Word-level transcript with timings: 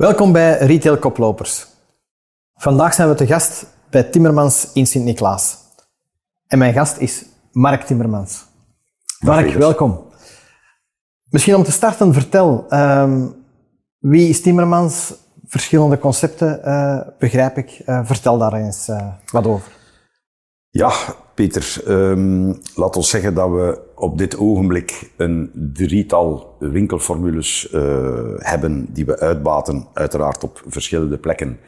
Welkom 0.00 0.32
bij 0.32 0.58
Retail 0.58 0.98
Koplopers. 0.98 1.66
Vandaag 2.54 2.94
zijn 2.94 3.08
we 3.08 3.14
te 3.14 3.26
gast 3.26 3.66
bij 3.90 4.02
Timmermans 4.02 4.72
in 4.72 4.86
Sint-Niklaas. 4.86 5.58
En 6.46 6.58
mijn 6.58 6.72
gast 6.72 6.96
is 6.96 7.24
Mark 7.52 7.82
Timmermans. 7.82 8.44
Mark, 9.18 9.52
welkom. 9.52 10.04
Misschien 11.30 11.54
om 11.54 11.62
te 11.62 11.72
starten, 11.72 12.12
vertel, 12.12 12.66
ehm, 12.68 13.26
wie 13.98 14.28
is 14.28 14.40
Timmermans? 14.40 15.14
Verschillende 15.44 15.98
concepten, 15.98 16.60
uh, 16.64 17.00
begrijp 17.18 17.56
ik. 17.56 17.82
Uh, 17.86 18.00
vertel 18.04 18.38
daar 18.38 18.52
eens 18.52 18.88
uh, 18.88 19.06
wat 19.30 19.46
over. 19.46 19.72
Ja, 20.72 20.92
Peter, 21.34 21.82
um, 21.88 22.58
laat 22.74 22.96
ons 22.96 23.10
zeggen 23.10 23.34
dat 23.34 23.50
we 23.50 23.80
op 23.94 24.18
dit 24.18 24.38
ogenblik 24.38 25.10
een 25.16 25.50
drietal 25.72 26.56
winkelformules 26.58 27.68
hebben 28.36 28.86
die 28.92 29.04
we 29.04 29.18
uitbaten, 29.18 29.86
uiteraard 29.92 30.44
op 30.44 30.62
verschillende 30.66 31.18
plekken 31.18 31.58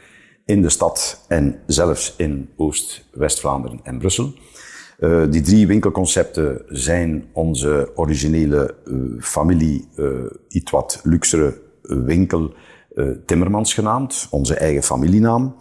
in 0.45 0.63
de 0.63 0.69
stad 0.69 1.25
en 1.29 1.61
zelfs 1.67 2.15
in 2.17 2.51
Oost, 2.57 3.09
West-Vlaanderen 3.13 3.81
en 3.83 3.99
Brussel. 3.99 4.33
Uh, 4.99 5.23
die 5.31 5.43
drie 5.43 5.67
winkelconcepten 5.67 6.63
zijn 6.69 7.25
onze 7.33 7.93
originele 7.95 8.75
uh, 8.85 9.23
familie, 9.23 9.89
iets 10.49 10.71
wat 10.71 11.01
luxere 11.03 11.61
winkel 11.83 12.55
Timmermans 13.27 13.75
genaamd, 13.75 14.27
onze 14.31 14.55
eigen 14.55 14.83
familienaam. 14.83 15.57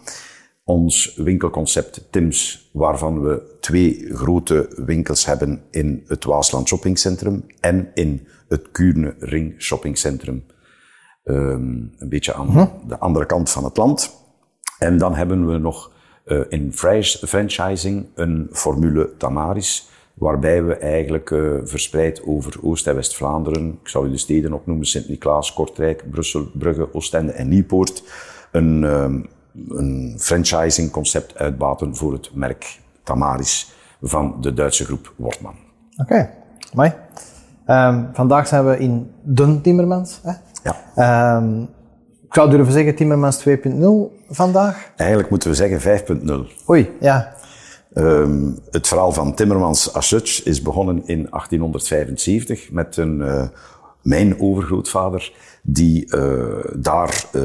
Ons 0.64 1.14
winkelconcept 1.16 2.08
Tims, 2.10 2.70
waarvan 2.72 3.22
we 3.22 3.56
twee 3.60 4.14
grote 4.14 4.68
winkels 4.76 5.26
hebben 5.26 5.62
in 5.70 6.04
het 6.06 6.24
Waasland 6.24 6.68
Shoppingcentrum 6.68 7.46
en 7.60 7.90
in 7.94 8.26
het 8.48 8.70
Kuurne 8.70 9.14
Ring 9.18 9.54
Shoppingcentrum. 9.58 10.44
Um, 11.24 11.92
een 11.98 12.08
beetje 12.08 12.34
aan 12.34 12.48
-huh. 12.48 12.66
de 12.86 12.98
andere 12.98 13.26
kant 13.26 13.50
van 13.50 13.64
het 13.64 13.76
land. 13.76 14.20
En 14.78 14.98
dan 14.98 15.14
hebben 15.14 15.48
we 15.52 15.58
nog 15.58 15.90
uh, 16.26 16.40
in 16.48 16.72
franchising 16.72 18.06
een 18.14 18.48
formule 18.52 19.16
Tamaris, 19.16 19.88
waarbij 20.14 20.64
we 20.64 20.74
eigenlijk 20.74 21.30
uh, 21.30 21.58
verspreid 21.64 22.22
over 22.26 22.58
Oost- 22.62 22.86
en 22.86 22.94
West-Vlaanderen, 22.94 23.78
ik 23.82 23.88
zal 23.88 24.06
u 24.06 24.10
de 24.10 24.16
steden 24.16 24.52
opnoemen, 24.52 24.86
Sint-Niklaas, 24.86 25.52
Kortrijk, 25.52 26.10
Brussel, 26.10 26.50
Brugge, 26.54 26.94
Oostende 26.94 27.32
en 27.32 27.48
Nieuwpoort, 27.48 28.02
een, 28.52 28.82
um, 28.82 29.26
een 29.68 30.16
franchising 30.18 30.90
concept 30.90 31.38
uitbaten 31.38 31.96
voor 31.96 32.12
het 32.12 32.34
merk 32.34 32.80
Tamaris 33.02 33.72
van 34.02 34.36
de 34.40 34.54
Duitse 34.54 34.84
groep 34.84 35.12
Wortman. 35.16 35.54
Oké, 35.96 36.12
okay. 36.12 36.30
mooi. 36.72 36.92
Um, 37.66 38.08
vandaag 38.12 38.46
zijn 38.46 38.66
we 38.66 38.78
in 38.78 39.10
Dun 39.22 39.60
Timmermans. 39.60 40.20
Hè? 40.22 40.32
Ja. 40.64 41.36
Um, 41.36 41.68
ik 42.26 42.34
zou 42.34 42.50
durven 42.50 42.72
zeggen 42.72 42.94
Timmermans 42.94 43.48
2.0 43.48 43.54
vandaag. 44.28 44.92
Eigenlijk 44.96 45.30
moeten 45.30 45.50
we 45.50 45.56
zeggen 45.56 46.00
5.0. 46.60 46.68
Oei, 46.68 46.90
ja. 47.00 47.34
Um, 47.94 48.58
het 48.70 48.88
verhaal 48.88 49.12
van 49.12 49.34
Timmermans 49.34 49.92
as 49.92 50.08
such 50.08 50.44
is 50.44 50.62
begonnen 50.62 50.96
in 50.96 51.26
1875 51.30 52.70
met 52.70 52.96
een, 52.96 53.20
uh, 53.20 53.42
mijn 54.02 54.40
overgrootvader 54.40 55.32
die 55.62 56.16
uh, 56.16 56.64
daar 56.76 57.24
uh, 57.32 57.42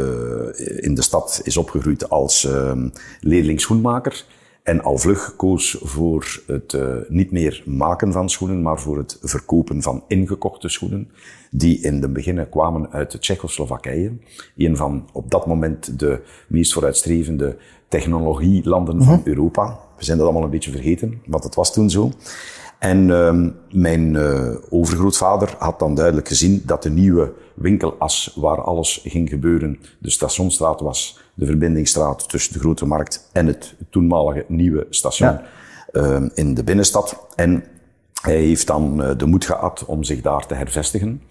in 0.83 0.95
de 0.95 1.01
stad 1.01 1.41
is 1.43 1.57
opgegroeid 1.57 2.09
als 2.09 2.45
ehm, 2.45 2.89
leerling 3.19 3.61
schoenmaker. 3.61 4.25
En 4.63 4.81
al 4.81 4.97
vlug 4.97 5.35
koos 5.35 5.77
voor 5.81 6.41
het 6.47 6.73
uh, 6.73 6.95
niet 7.07 7.31
meer 7.31 7.63
maken 7.65 8.11
van 8.11 8.29
schoenen, 8.29 8.61
maar 8.61 8.79
voor 8.79 8.97
het 8.97 9.17
verkopen 9.21 9.81
van 9.81 10.03
ingekochte 10.07 10.69
schoenen, 10.69 11.09
die 11.51 11.79
in 11.79 12.01
de 12.01 12.09
beginnen 12.09 12.49
kwamen 12.49 12.91
uit 12.91 13.21
Tsjechoslowakije. 13.21 14.11
Een 14.57 14.77
van 14.77 15.09
op 15.13 15.31
dat 15.31 15.45
moment 15.45 15.99
de 15.99 16.21
meest 16.47 16.73
vooruitstrevende 16.73 17.57
technologielanden 17.87 19.03
van 19.03 19.15
mm 19.15 19.21
-hmm. 19.23 19.33
Europa. 19.33 19.79
We 19.97 20.03
zijn 20.03 20.17
dat 20.17 20.25
allemaal 20.25 20.45
een 20.45 20.51
beetje 20.51 20.71
vergeten, 20.71 21.21
want 21.25 21.43
het 21.43 21.55
was 21.55 21.73
toen 21.73 21.89
zo. 21.89 22.11
En 22.79 23.09
uh, 23.09 23.47
mijn 23.71 24.13
uh, 24.13 24.55
overgrootvader 24.69 25.55
had 25.57 25.79
dan 25.79 25.95
duidelijk 25.95 26.27
gezien 26.27 26.61
dat 26.65 26.83
de 26.83 26.89
nieuwe 26.89 27.33
winkelas 27.57 28.33
waar 28.35 28.61
alles 28.61 29.01
ging 29.03 29.29
gebeuren 29.29 29.79
de 29.99 30.09
Stationstraat 30.09 30.79
was, 30.79 31.19
de 31.33 31.45
verbindingsstraat 31.45 32.29
tussen 32.29 32.53
de 32.53 32.59
Grote 32.59 32.85
Markt 32.85 33.29
en 33.33 33.47
het 33.47 33.75
toenmalige 33.89 34.45
nieuwe 34.47 34.87
station 34.89 35.29
ja. 35.29 35.43
uh, 35.93 36.29
in 36.33 36.53
de 36.53 36.63
binnenstad. 36.63 37.27
En 37.35 37.63
hij 38.21 38.35
heeft 38.35 38.67
dan 38.67 39.01
uh, 39.01 39.11
de 39.17 39.25
moed 39.25 39.45
gehad 39.45 39.85
om 39.85 40.03
zich 40.03 40.21
daar 40.21 40.47
te 40.47 40.53
hervestigen. 40.53 41.21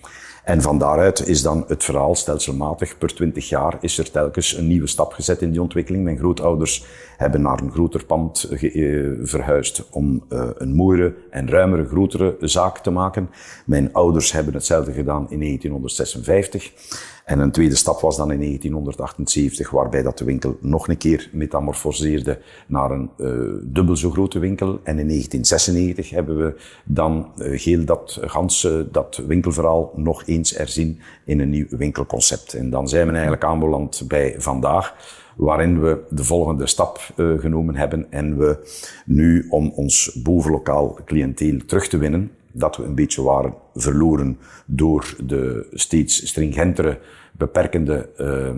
En 0.46 0.62
van 0.62 0.78
daaruit 0.78 1.26
is 1.26 1.42
dan 1.42 1.64
het 1.68 1.84
verhaal 1.84 2.14
stelselmatig 2.14 2.98
per 2.98 3.14
twintig 3.14 3.48
jaar 3.48 3.76
is 3.80 3.98
er 3.98 4.10
telkens 4.10 4.56
een 4.56 4.66
nieuwe 4.66 4.86
stap 4.86 5.12
gezet 5.12 5.42
in 5.42 5.50
die 5.50 5.60
ontwikkeling. 5.60 6.04
Mijn 6.04 6.18
grootouders 6.18 6.84
hebben 7.16 7.42
naar 7.42 7.60
een 7.60 7.70
groter 7.72 8.04
pand 8.04 8.46
ge- 8.50 9.20
verhuisd 9.22 9.88
om 9.90 10.24
uh, 10.28 10.48
een 10.54 10.74
mooiere 10.74 11.14
en 11.30 11.48
ruimere, 11.48 11.84
grotere 11.86 12.36
zaak 12.40 12.78
te 12.78 12.90
maken. 12.90 13.30
Mijn 13.64 13.92
ouders 13.92 14.32
hebben 14.32 14.54
hetzelfde 14.54 14.92
gedaan 14.92 15.26
in 15.30 15.38
1956. 15.38 16.72
En 17.26 17.38
een 17.38 17.50
tweede 17.50 17.74
stap 17.74 18.00
was 18.00 18.16
dan 18.16 18.32
in 18.32 18.38
1978, 18.38 19.70
waarbij 19.70 20.02
dat 20.02 20.18
de 20.18 20.24
winkel 20.24 20.56
nog 20.60 20.88
een 20.88 20.96
keer 20.96 21.28
metamorfoseerde 21.32 22.38
naar 22.66 22.90
een 22.90 23.10
uh, 23.18 23.28
dubbel 23.62 23.96
zo 23.96 24.10
grote 24.10 24.38
winkel. 24.38 24.68
En 24.68 24.98
in 24.98 25.08
1996 25.08 26.10
hebben 26.10 26.36
we 26.36 26.54
dan 26.84 27.32
uh, 27.38 27.86
dat 27.86 28.18
ganse, 28.20 28.88
dat 28.92 29.22
winkelverhaal 29.26 29.92
nog 29.96 30.26
eens 30.26 30.54
erzien 30.54 31.00
in 31.24 31.40
een 31.40 31.50
nieuw 31.50 31.66
winkelconcept. 31.70 32.54
En 32.54 32.70
dan 32.70 32.88
zijn 32.88 33.06
we 33.06 33.12
eigenlijk 33.12 33.44
aanbeland 33.44 34.04
bij 34.08 34.34
vandaag, 34.38 34.94
waarin 35.36 35.80
we 35.80 36.02
de 36.10 36.24
volgende 36.24 36.66
stap 36.66 37.00
uh, 37.16 37.38
genomen 37.38 37.76
hebben 37.76 38.06
en 38.10 38.38
we 38.38 38.58
nu 39.06 39.46
om 39.48 39.72
ons 39.74 40.20
bovenlokaal 40.22 40.98
cliënteel 41.04 41.58
terug 41.66 41.88
te 41.88 41.98
winnen, 41.98 42.30
dat 42.58 42.76
we 42.76 42.84
een 42.84 42.94
beetje 42.94 43.22
waren 43.22 43.54
verloren 43.74 44.38
door 44.66 45.16
de 45.24 45.66
steeds 45.72 46.26
stringentere, 46.26 46.98
beperkende 47.32 48.08
uh, 48.20 48.50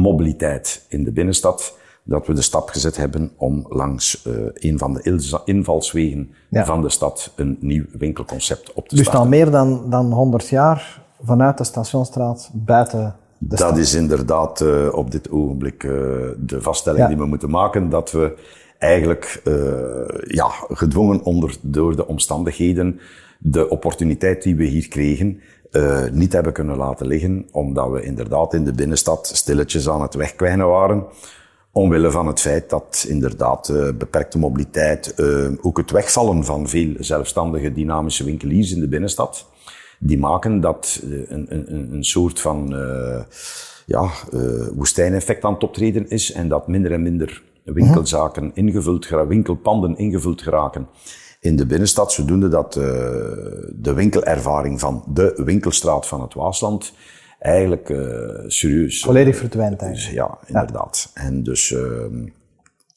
mobiliteit 0.00 0.84
in 0.88 1.04
de 1.04 1.12
binnenstad, 1.12 1.78
dat 2.02 2.26
we 2.26 2.32
de 2.32 2.42
stap 2.42 2.68
gezet 2.68 2.96
hebben 2.96 3.30
om 3.36 3.66
langs 3.68 4.24
uh, 4.26 4.34
een 4.54 4.78
van 4.78 4.92
de 4.92 5.40
invalswegen 5.44 6.30
ja. 6.48 6.64
van 6.64 6.82
de 6.82 6.88
stad 6.88 7.32
een 7.36 7.56
nieuw 7.60 7.84
winkelconcept 7.98 8.72
op 8.72 8.88
te 8.88 8.94
dus 8.94 9.04
starten. 9.06 9.30
Dus 9.30 9.40
al 9.40 9.44
meer 9.44 9.50
dan, 9.50 9.90
dan 9.90 10.12
100 10.12 10.48
jaar 10.48 11.02
vanuit 11.22 11.58
de 11.58 11.64
Stationstraat 11.64 12.50
buiten 12.52 13.16
de 13.38 13.48
dat 13.48 13.58
stad. 13.58 13.76
is 13.76 13.94
inderdaad 13.94 14.60
uh, 14.60 14.88
op 14.92 15.10
dit 15.10 15.30
ogenblik 15.30 15.82
uh, 15.82 15.92
de 16.38 16.62
vaststelling 16.62 17.02
ja. 17.02 17.08
die 17.08 17.16
we 17.16 17.26
moeten 17.26 17.50
maken, 17.50 17.88
dat 17.88 18.10
we 18.10 18.38
eigenlijk 18.78 19.42
ja, 20.26 20.50
gedwongen 20.68 21.22
onder, 21.22 21.56
door 21.62 21.96
de 21.96 22.06
omstandigheden 22.06 23.00
de 23.38 23.68
opportuniteit 23.68 24.42
die 24.42 24.56
we 24.56 24.64
hier 24.64 24.88
kregen 24.88 25.40
uh, 25.72 26.04
niet 26.10 26.32
hebben 26.32 26.52
kunnen 26.52 26.76
laten 26.76 27.06
liggen, 27.06 27.48
omdat 27.52 27.90
we 27.90 28.02
inderdaad 28.02 28.54
in 28.54 28.64
de 28.64 28.72
binnenstad 28.72 29.30
stilletjes 29.34 29.88
aan 29.88 30.02
het 30.02 30.14
wegkwijnen 30.14 30.68
waren. 30.68 31.04
Omwille 31.72 32.10
van 32.10 32.26
het 32.26 32.40
feit 32.40 32.70
dat 32.70 33.04
inderdaad 33.08 33.68
uh, 33.68 33.88
beperkte 33.98 34.38
mobiliteit, 34.38 35.14
ook 35.60 35.76
het 35.76 35.90
wegvallen 35.90 36.44
van 36.44 36.68
veel 36.68 36.94
zelfstandige 36.98 37.72
dynamische 37.72 38.24
winkeliers 38.24 38.72
in 38.72 38.80
de 38.80 38.88
binnenstad, 38.88 39.46
die 39.98 40.18
maken 40.18 40.60
dat 40.60 41.02
een, 41.28 41.46
een, 41.48 41.92
een 41.92 42.04
soort 42.04 42.40
van 42.40 42.74
ja, 43.86 44.10
woestijneffect 44.74 45.44
aan 45.44 45.52
het 45.52 45.62
optreden 45.62 46.10
is 46.10 46.32
en 46.32 46.48
dat 46.48 46.68
minder 46.68 46.92
en 46.92 47.02
minder 47.02 47.42
winkelzaken 47.72 48.50
ingevuld, 48.54 49.08
winkelpanden 49.28 49.96
ingevuld 49.96 50.42
geraken 50.42 50.88
in 51.40 51.56
de 51.56 51.66
binnenstad, 51.66 52.12
zodoende 52.12 52.48
dat 52.48 52.76
uh, 52.76 52.84
de 53.72 53.92
winkelervaring 53.94 54.80
van 54.80 55.04
de 55.08 55.40
winkelstraat 55.44 56.06
van 56.06 56.20
het 56.20 56.34
Waasland 56.34 56.92
eigenlijk 57.38 57.88
uh, 57.88 57.98
serieus... 58.46 59.02
Volledig 59.02 59.36
verdwijnt 59.36 59.82
eigenlijk. 59.82 60.14
Ja, 60.14 60.38
inderdaad. 60.46 61.10
Ja. 61.14 61.22
En 61.22 61.42
dus 61.42 61.70
uh, 61.70 61.78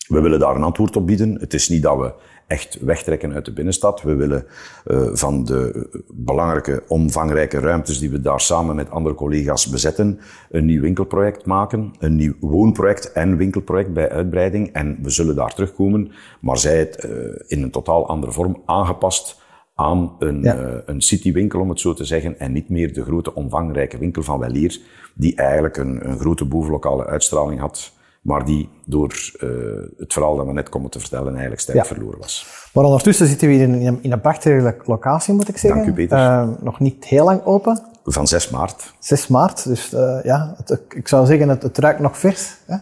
we 0.08 0.22
willen 0.22 0.40
daar 0.40 0.56
een 0.56 0.64
antwoord 0.64 0.96
op 0.96 1.08
bieden. 1.08 1.38
Het 1.40 1.54
is 1.54 1.70
niet 1.70 1.84
dat 1.84 1.98
we 1.98 2.14
echt 2.52 2.78
wegtrekken 2.82 3.34
uit 3.34 3.46
de 3.46 3.54
binnenstad. 3.54 4.02
We 4.02 4.16
willen 4.16 4.46
uh, 4.86 5.10
van 5.14 5.44
de 5.46 5.90
belangrijke, 6.14 6.84
omvangrijke 6.88 7.60
ruimtes 7.60 8.00
die 8.00 8.10
we 8.10 8.22
daar 8.22 8.42
samen 8.42 8.76
met 8.76 8.90
andere 8.90 9.16
collega's 9.16 9.68
bezetten, 9.68 10.20
een 10.50 10.66
nieuw 10.66 10.82
winkelproject 10.82 11.46
maken, 11.46 11.94
een 12.00 12.16
nieuw 12.16 12.34
woonproject 12.40 13.12
en 13.12 13.38
winkelproject 13.38 13.94
bij 13.94 14.10
uitbreiding. 14.10 14.72
En 14.74 14.98
we 15.02 15.10
zullen 15.10 15.36
daar 15.36 15.54
terugkomen, 15.54 16.12
maar 16.42 16.58
zij 16.58 16.80
het 16.80 17.06
uh, 17.06 17.12
in 17.48 17.64
een 17.64 17.72
totaal 17.72 18.08
andere 18.08 18.32
vorm 18.32 18.62
aangepast 18.66 19.40
aan 19.76 20.16
een, 20.20 20.42
ja. 20.42 20.56
uh, 20.56 20.78
een 20.86 21.02
citywinkel, 21.02 21.60
om 21.60 21.70
het 21.70 21.80
zo 21.80 21.94
te 21.94 22.06
zeggen, 22.06 22.40
en 22.40 22.52
niet 22.52 22.70
meer 22.70 22.94
de 22.94 23.04
grote 23.04 23.36
omvangrijke 23.36 23.98
winkel 23.98 24.24
van 24.24 24.40
Welier, 24.40 24.80
die 25.14 25.36
eigenlijk 25.36 25.78
een, 25.78 26.10
een 26.10 26.20
grote 26.20 26.46
bovenlokale 26.46 27.06
uitstraling 27.06 27.60
had 27.60 28.00
maar 28.22 28.46
die 28.46 28.70
door 28.86 29.32
uh, 29.44 29.50
het 29.98 30.14
verhaal 30.14 30.36
dat 30.36 30.46
we 30.46 30.54
net 30.54 30.70
komen 30.70 30.90
te 30.90 31.00
vertellen 31.00 31.32
eigenlijk 31.32 31.62
sterk 31.62 31.78
ja. 31.78 31.86
verloren 31.86 32.20
was. 32.20 32.70
Maar 32.74 32.84
ondertussen 32.84 33.28
zitten 33.28 33.48
we 33.48 33.54
hier 33.54 33.64
in, 33.64 34.04
in 34.04 34.12
een 34.12 34.22
prachtige 34.22 34.76
locatie, 34.86 35.34
moet 35.34 35.50
ik 35.50 35.58
zeggen. 35.58 35.82
Dank 35.82 35.92
u, 35.92 35.94
Peter. 35.94 36.18
Uh, 36.18 36.48
nog 36.60 36.80
niet 36.80 37.06
heel 37.06 37.26
lang 37.26 37.46
open. 37.46 37.82
Van 38.04 38.28
6 38.28 38.50
maart. 38.50 38.94
6 39.00 39.28
maart, 39.28 39.64
dus 39.64 39.94
uh, 39.94 40.24
ja, 40.24 40.54
het, 40.58 40.82
ik 40.90 41.08
zou 41.08 41.26
zeggen, 41.26 41.50
het, 41.50 41.64
het 41.64 41.78
ruikt 41.78 42.00
nog 42.00 42.18
vers. 42.18 42.58
Hè? 42.66 42.78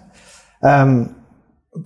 Um, 0.81 1.15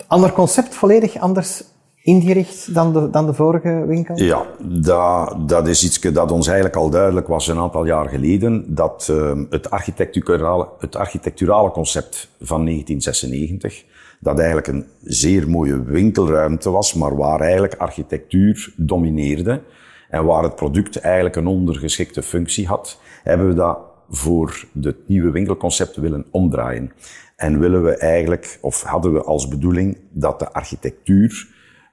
ander 0.07 0.31
concept, 0.31 0.75
volledig 0.75 1.19
anders 1.19 1.63
ingericht 2.03 2.73
dan 2.73 2.93
de, 2.93 3.09
dan 3.09 3.25
de 3.25 3.33
vorige 3.33 3.85
winkel? 3.87 4.17
Ja, 4.17 4.45
dat, 4.61 5.49
dat 5.49 5.67
is 5.67 5.83
iets 5.83 5.99
dat 5.99 6.31
ons 6.31 6.45
eigenlijk 6.47 6.75
al 6.75 6.89
duidelijk 6.89 7.27
was 7.27 7.47
een 7.47 7.57
aantal 7.57 7.85
jaar 7.85 8.09
geleden. 8.09 8.75
Dat 8.75 9.07
uh, 9.11 9.39
het, 9.49 9.69
architecturale, 9.69 10.67
het 10.79 10.95
architecturale 10.95 11.71
concept 11.71 12.29
van 12.39 12.65
1996, 12.65 13.83
dat 14.19 14.37
eigenlijk 14.37 14.67
een 14.67 14.85
zeer 15.03 15.49
mooie 15.49 15.83
winkelruimte 15.83 16.69
was, 16.69 16.93
maar 16.93 17.15
waar 17.15 17.39
eigenlijk 17.39 17.75
architectuur 17.75 18.73
domineerde 18.75 19.61
en 20.09 20.25
waar 20.25 20.43
het 20.43 20.55
product 20.55 20.99
eigenlijk 20.99 21.35
een 21.35 21.47
ondergeschikte 21.47 22.23
functie 22.23 22.67
had, 22.67 22.99
hebben 23.23 23.47
we 23.47 23.53
dat 23.53 23.77
voor 24.09 24.65
het 24.81 25.07
nieuwe 25.07 25.31
winkelconcept 25.31 25.95
willen 25.95 26.25
omdraaien. 26.31 26.91
En 27.35 27.59
willen 27.59 27.83
we 27.83 27.97
eigenlijk, 27.97 28.57
of 28.61 28.81
hadden 28.81 29.13
we 29.13 29.23
als 29.23 29.47
bedoeling, 29.47 29.97
dat 30.11 30.39
de 30.39 30.53
architectuur 30.53 31.47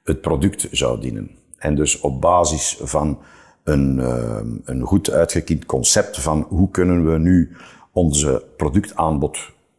het 0.05 0.21
product 0.21 0.69
zou 0.71 1.01
dienen. 1.01 1.31
En 1.59 1.75
dus 1.75 2.01
op 2.01 2.21
basis 2.21 2.79
van 2.83 3.19
een, 3.65 3.97
uh, 3.99 4.41
een 4.65 4.83
goed 4.83 5.11
uitgekiend 5.11 5.67
concept 5.67 6.21
van 6.21 6.47
hoe 6.49 6.71
kunnen 6.71 7.13
we 7.13 7.19
nu 7.19 7.57
onze 7.93 8.45
productaanbod 8.57 9.39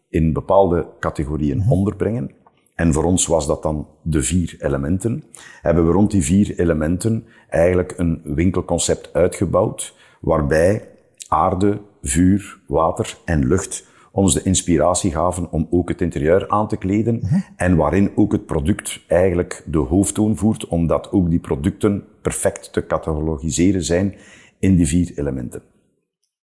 in 0.10 0.34
bepaalde 0.34 0.88
categorieën 1.00 1.58
mhm. 1.58 1.72
onderbrengen. 1.72 2.32
En 2.76 2.94
voor 2.94 3.04
ons 3.04 3.26
was 3.26 3.48
dat 3.48 3.64
dan 3.64 3.88
de 4.02 4.24
vier 4.24 4.56
elementen. 4.60 5.24
Hebben 5.62 5.88
we 5.88 5.92
rond 5.92 6.12
die 6.12 6.24
vier 6.24 6.60
elementen 6.60 7.26
eigenlijk 7.50 7.94
een 7.98 8.22
winkelconcept 8.24 9.14
uitgebouwd, 9.14 9.96
waarbij 10.22 10.90
aarde, 11.28 11.82
vuur, 12.02 12.60
water 12.68 13.18
en 13.26 13.48
lucht 13.48 13.90
ons 14.12 14.34
de 14.34 14.44
inspiratie 14.44 15.12
gaven 15.12 15.52
om 15.52 15.68
ook 15.70 15.90
het 15.90 16.02
interieur 16.02 16.50
aan 16.50 16.68
te 16.68 16.78
kleden 16.78 17.20
mhm. 17.22 17.40
en 17.56 17.76
waarin 17.76 18.12
ook 18.16 18.32
het 18.32 18.46
product 18.46 19.00
eigenlijk 19.08 19.64
de 19.66 19.78
hoofdtoon 19.78 20.38
voert, 20.38 20.68
omdat 20.68 21.12
ook 21.12 21.30
die 21.30 21.40
producten 21.40 22.04
perfect 22.22 22.74
te 22.74 22.86
catalogiseren 22.86 23.84
zijn 23.84 24.16
in 24.60 24.76
die 24.76 24.88
vier 24.88 25.12
elementen. 25.16 25.62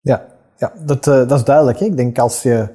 Ja, 0.01 0.27
ja 0.57 0.73
dat, 0.85 1.07
uh, 1.07 1.15
dat 1.15 1.33
is 1.33 1.45
duidelijk. 1.45 1.79
Hè? 1.79 1.85
Ik 1.85 1.97
denk 1.97 2.19
als 2.19 2.43
je 2.43 2.69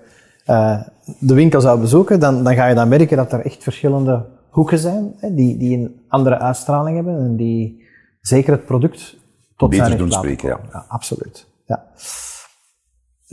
uh, 0.47 0.81
de 1.19 1.33
winkel 1.33 1.61
zou 1.61 1.79
bezoeken, 1.79 2.19
dan, 2.19 2.43
dan 2.43 2.55
ga 2.55 2.65
je 2.65 2.75
dan 2.75 2.87
merken 2.87 3.17
dat 3.17 3.33
er 3.33 3.45
echt 3.45 3.63
verschillende 3.63 4.25
hoeken 4.49 4.77
zijn, 4.77 5.13
hè, 5.17 5.33
die, 5.33 5.57
die 5.57 5.77
een 5.77 6.01
andere 6.07 6.39
uitstraling 6.39 6.95
hebben 6.95 7.17
en 7.17 7.35
die 7.35 7.83
zeker 8.21 8.53
het 8.53 8.65
product 8.65 9.17
tot 9.55 9.69
Beter 9.69 9.85
zijn 9.85 9.97
doen 9.97 10.11
spreken, 10.11 10.49
ja. 10.49 10.59
ja. 10.71 10.85
Absoluut. 10.87 11.47
Ja 11.65 11.83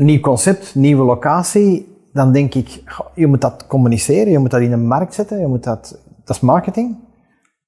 nieuw 0.04 0.20
concept, 0.20 0.74
nieuwe 0.74 1.04
locatie, 1.04 1.88
dan 2.12 2.32
denk 2.32 2.54
ik, 2.54 2.82
je 3.14 3.26
moet 3.26 3.40
dat 3.40 3.66
communiceren, 3.66 4.32
je 4.32 4.38
moet 4.38 4.50
dat 4.50 4.60
in 4.60 4.72
een 4.72 4.86
markt 4.86 5.14
zetten, 5.14 5.40
je 5.40 5.46
moet 5.46 5.64
dat, 5.64 6.02
dat 6.24 6.36
is 6.36 6.42
marketing. 6.42 6.96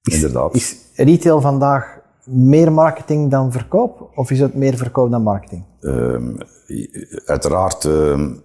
Is, 0.01 0.15
Inderdaad. 0.15 0.55
Is 0.55 0.77
retail 0.95 1.41
vandaag 1.41 1.99
meer 2.25 2.71
marketing 2.71 3.31
dan 3.31 3.51
verkoop, 3.51 4.09
of 4.15 4.31
is 4.31 4.39
het 4.39 4.53
meer 4.53 4.77
verkoop 4.77 5.11
dan 5.11 5.23
marketing? 5.23 5.63
Um, 5.79 6.37
uiteraard 7.25 7.83
um, 7.83 8.41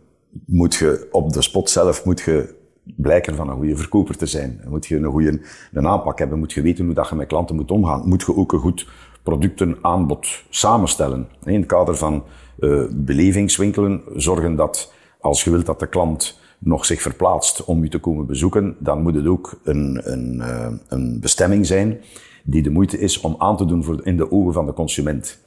moet 0.46 0.75
je 0.75 1.08
op 1.12 1.32
de 1.32 1.43
spot 1.43 1.70
zelf 1.70 2.05
moet 2.05 2.20
je 2.20 2.56
blijken 2.96 3.35
van 3.37 3.49
een 3.49 3.56
goede 3.56 3.76
verkoper 3.76 4.17
te 4.17 4.26
zijn. 4.26 4.61
Moet 4.69 4.87
je 4.87 4.96
een 4.96 5.11
goede 5.11 5.40
een 5.73 5.87
aanpak 5.87 6.19
hebben, 6.19 6.38
moet 6.38 6.52
je 6.52 6.62
weten 6.62 6.85
hoe 6.85 6.94
dat 6.94 7.08
je 7.08 7.14
met 7.14 7.26
klanten 7.26 7.56
moet 7.56 7.70
omgaan. 7.70 8.08
Moet 8.08 8.23
je 8.23 8.37
ook 8.37 8.52
een 8.52 8.58
goed 8.58 8.88
productenaanbod 9.23 10.26
samenstellen. 10.50 11.29
In 11.44 11.61
het 11.61 11.67
kader 11.67 11.96
van 11.96 12.25
uh, 12.58 12.84
belevingswinkelen 12.90 14.02
zorgen 14.16 14.56
dat 14.56 14.93
als 15.20 15.44
je 15.44 15.50
wilt 15.50 15.66
dat 15.66 15.81
de 15.81 15.87
klant 15.87 16.40
nog 16.58 16.84
zich 16.84 17.02
verplaatst 17.02 17.64
om 17.64 17.82
je 17.82 17.90
te 17.90 17.99
komen 17.99 18.26
bezoeken, 18.26 18.76
dan 18.78 19.02
moet 19.02 19.14
het 19.14 19.26
ook 19.26 19.60
een, 19.64 20.00
een, 20.02 20.34
uh, 20.40 20.66
een 20.88 21.20
bestemming 21.20 21.66
zijn 21.66 22.00
die 22.44 22.62
de 22.62 22.70
moeite 22.70 22.99
is 22.99 23.20
om 23.20 23.34
aan 23.38 23.56
te 23.56 23.64
doen 23.64 23.84
voor, 23.84 24.00
in 24.06 24.16
de 24.16 24.31
ogen 24.31 24.52
van 24.52 24.66
de 24.66 24.72
consument. 24.72 25.38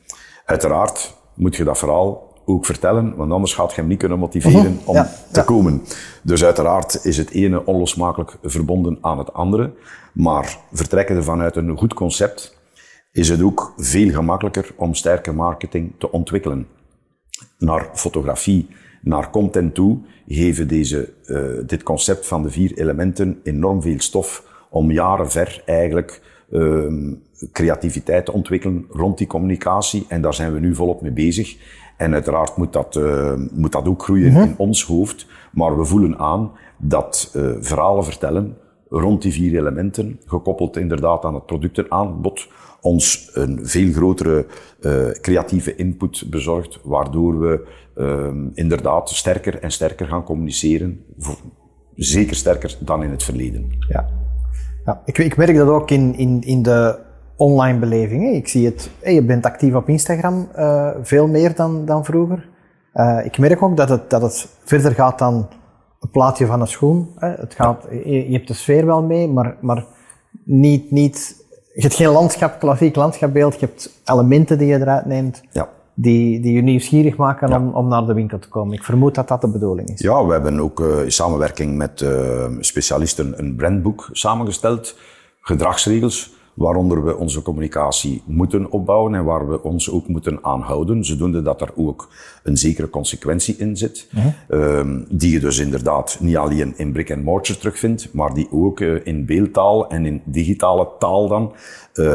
Uiteraard 0.46 1.18
moet 1.36 1.56
je 1.56 1.64
dat 1.64 1.78
verhaal 1.78 2.30
ook 2.46 2.66
vertellen, 2.66 3.16
want 3.16 3.32
anders 3.32 3.54
gaat 3.54 3.70
je 3.70 3.80
hem 3.80 3.90
niet 3.90 4.00
kunnen 4.00 4.20
motiveren 4.20 4.74
mhm. 4.74 4.90
om 4.90 5.06
te 5.32 5.44
komen. 5.44 5.82
Dus 6.24 6.44
uiteraard 6.44 7.06
is 7.06 7.18
het 7.18 7.30
ene 7.30 7.66
onlosmakelijk 7.66 8.38
verbonden 8.44 8.98
aan 9.02 9.18
het 9.18 9.34
andere, 9.34 9.74
maar 10.14 10.58
vertrekken 10.72 11.16
er 11.16 11.24
vanuit 11.24 11.56
een 11.56 11.78
goed 11.78 11.94
concept 11.94 12.60
is 13.12 13.30
het 13.30 13.42
ook 13.42 13.74
veel 13.78 14.10
gemakkelijker 14.10 14.72
om 14.76 14.94
sterke 14.94 15.32
marketing 15.32 15.94
te 15.98 16.12
ontwikkelen 16.12 16.68
naar 17.58 17.90
fotografie, 17.94 18.68
naar 19.02 19.30
content 19.30 19.74
toe, 19.74 20.00
geven 20.28 20.68
deze, 20.68 21.14
uh, 21.26 21.40
dit 21.66 21.84
concept 21.84 22.28
van 22.28 22.44
de 22.44 22.50
vier 22.50 22.78
elementen 22.78 23.40
enorm 23.44 23.82
veel 23.82 24.00
stof 24.00 24.44
om 24.70 24.92
jaren 24.92 25.32
ver 25.32 25.64
eigenlijk 25.66 26.22
uh, 26.52 27.14
creativiteit 27.52 28.26
te 28.26 28.32
ontwikkelen 28.34 28.86
rond 28.90 29.18
die 29.18 29.28
communicatie. 29.28 30.06
En 30.08 30.22
daar 30.22 30.34
zijn 30.34 30.54
we 30.54 30.60
nu 30.60 30.76
volop 30.76 31.02
mee 31.02 31.12
bezig. 31.12 31.58
En 31.98 32.14
uiteraard 32.14 32.58
moet 32.58 32.74
dat, 32.74 32.96
uh, 32.96 33.34
moet 33.52 33.72
dat 33.72 33.88
ook 33.88 34.04
groeien 34.04 34.32
mhm. 34.32 34.42
in 34.42 34.54
ons 34.58 34.86
hoofd. 34.86 35.26
Maar 35.52 35.78
we 35.78 35.86
voelen 35.86 36.18
aan 36.20 36.52
dat 36.78 37.34
uh, 37.36 37.52
verhalen 37.60 38.04
vertellen 38.04 38.58
rond 38.92 39.22
die 39.22 39.32
vier 39.32 39.60
elementen, 39.60 40.20
gekoppeld 40.26 40.78
inderdaad 40.78 41.26
aan 41.26 41.34
het 41.34 41.46
productenaanbod, 41.46 42.48
ons 42.82 43.30
een 43.34 43.60
veel 43.64 43.92
grotere 43.92 44.46
uh, 44.82 45.12
creatieve 45.12 45.76
input 45.76 46.24
bezorgt, 46.30 46.80
waardoor 46.84 47.40
we 47.40 47.68
uh, 47.96 48.28
inderdaad 48.54 49.10
sterker 49.10 49.60
en 49.60 49.72
sterker 49.72 50.08
gaan 50.08 50.24
communiceren. 50.24 51.04
Zeker 51.96 52.36
sterker 52.36 52.78
dan 52.80 53.04
in 53.04 53.10
het 53.10 53.24
verleden. 53.24 53.70
Ja, 53.88 54.10
ja 54.86 55.02
ik, 55.06 55.18
ik 55.18 55.38
merk 55.38 55.56
dat 55.56 55.68
ook 55.68 55.92
in, 55.92 56.16
in, 56.16 56.42
in 56.42 56.62
de 56.62 57.00
online 57.36 57.80
beleving. 57.80 58.36
Ik 58.36 58.48
zie 58.48 58.66
het, 58.66 58.90
hey, 59.00 59.14
je 59.14 59.24
bent 59.24 59.46
actief 59.46 59.74
op 59.74 59.90
Instagram, 59.90 60.48
uh, 60.56 60.90
veel 61.02 61.28
meer 61.28 61.56
dan, 61.56 61.86
dan 61.86 62.06
vroeger. 62.06 62.50
Uh, 62.94 63.20
ik 63.24 63.38
merk 63.38 63.62
ook 63.62 63.78
dat 63.78 63.90
het, 63.90 64.10
dat 64.10 64.22
het 64.22 64.48
verder 64.64 64.92
gaat 64.92 65.20
dan 65.20 65.48
een 66.02 66.10
plaatje 66.10 66.46
van 66.46 66.62
een 66.62 66.68
schoen. 66.68 67.10
Hè. 67.16 67.30
Het 67.30 67.54
gaat, 67.56 67.88
je, 67.92 68.30
je, 68.30 68.36
hebt 68.36 68.48
de 68.48 68.54
sfeer 68.54 68.86
wel 68.86 69.02
mee, 69.02 69.28
maar, 69.28 69.58
maar 69.62 69.86
niet, 70.44 70.92
niet 70.92 71.42
je 71.74 71.82
hebt 71.82 71.96
geen 71.96 72.08
landschap, 72.08 72.60
klassiek 72.60 72.96
landschapbeeld, 72.96 73.60
je 73.60 73.66
hebt 73.66 74.02
elementen 74.06 74.58
die 74.58 74.68
je 74.68 74.80
eruit 74.80 75.06
neemt. 75.06 75.42
Ja. 75.52 75.70
Die, 75.94 76.40
die 76.40 76.54
je 76.54 76.62
nieuwsgierig 76.62 77.16
maken 77.16 77.54
om, 77.54 77.74
om 77.74 77.88
naar 77.88 78.06
de 78.06 78.14
winkel 78.14 78.40
te 78.40 78.48
komen. 78.48 78.74
Ik 78.74 78.84
vermoed 78.84 79.16
dat 79.16 79.28
dat 79.28 79.42
de 79.42 79.48
bedoeling 79.48 79.90
is. 79.90 80.00
Ja, 80.00 80.26
we 80.26 80.32
hebben 80.32 80.60
ook 80.60 80.80
uh, 80.80 81.04
in 81.04 81.12
samenwerking 81.12 81.78
met 81.78 82.02
uh, 82.02 82.46
specialisten 82.60 83.40
een 83.40 83.56
brandboek 83.56 84.10
samengesteld. 84.12 84.98
Gedragsregels 85.42 86.34
waaronder 86.54 87.06
we 87.06 87.18
onze 87.18 87.42
communicatie 87.42 88.24
moeten 88.26 88.72
opbouwen 88.72 89.16
en 89.16 89.24
waar 89.24 89.50
we 89.50 89.64
ons 89.64 89.92
ook 89.92 90.08
moeten 90.08 90.44
aanhouden, 90.44 91.06
zodoende 91.06 91.42
dat 91.42 91.62
er 91.62 91.72
ook 91.76 92.10
een 92.44 92.58
zekere 92.58 92.90
consequentie 92.90 93.56
in 93.58 93.78
zit, 93.78 94.10
uh 94.50 94.80
die 95.10 95.32
je 95.32 95.40
dus 95.40 95.60
inderdaad 95.60 96.18
niet 96.20 96.38
alleen 96.38 96.74
in 96.78 96.92
brick 96.92 97.12
and 97.12 97.24
mortar 97.24 97.58
terugvindt, 97.58 98.14
maar 98.14 98.34
die 98.34 98.48
ook 98.52 98.80
uh, 98.80 99.06
in 99.06 99.26
beeldtaal 99.26 99.90
en 99.90 100.06
in 100.06 100.22
digitale 100.26 100.88
taal 101.00 101.28
dan 101.28 101.54
uh, 101.94 102.06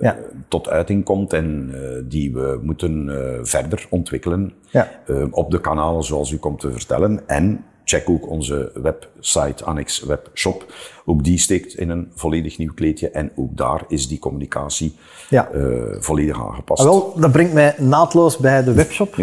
ja. 0.00 0.18
tot 0.48 0.68
uiting 0.68 1.04
komt 1.04 1.32
en 1.32 1.70
uh, 1.74 1.80
die 2.08 2.32
we 2.32 2.60
moeten 2.62 3.10
verder 3.42 3.86
ontwikkelen 3.90 4.52
ja. 4.70 4.88
op 5.30 5.50
de 5.50 5.60
kanalen 5.60 6.04
zoals 6.04 6.30
u 6.30 6.36
komt 6.36 6.60
te 6.60 6.72
vertellen 6.72 7.28
en 7.28 7.64
check 7.84 8.10
ook 8.10 8.30
onze 8.30 8.70
website, 8.74 9.64
Annex 9.64 10.02
Webshop. 10.02 10.72
Ook 11.04 11.24
die 11.24 11.38
steekt 11.38 11.74
in 11.74 11.90
een 11.90 12.10
volledig 12.14 12.58
nieuw 12.58 12.74
kleedje 12.74 13.10
en 13.10 13.32
ook 13.36 13.56
daar 13.56 13.84
is 13.88 14.08
die 14.08 14.18
communicatie 14.18 14.96
ja. 15.28 15.48
uh, 15.54 15.96
volledig 15.98 16.40
aangepast. 16.40 16.80
Ah, 16.80 16.88
wel, 16.88 17.14
dat 17.16 17.32
brengt 17.32 17.52
mij 17.52 17.74
naadloos 17.78 18.36
bij 18.36 18.64
de 18.64 18.72
webshop. 18.72 19.16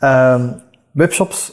uh, 0.00 0.40
webshops, 0.92 1.52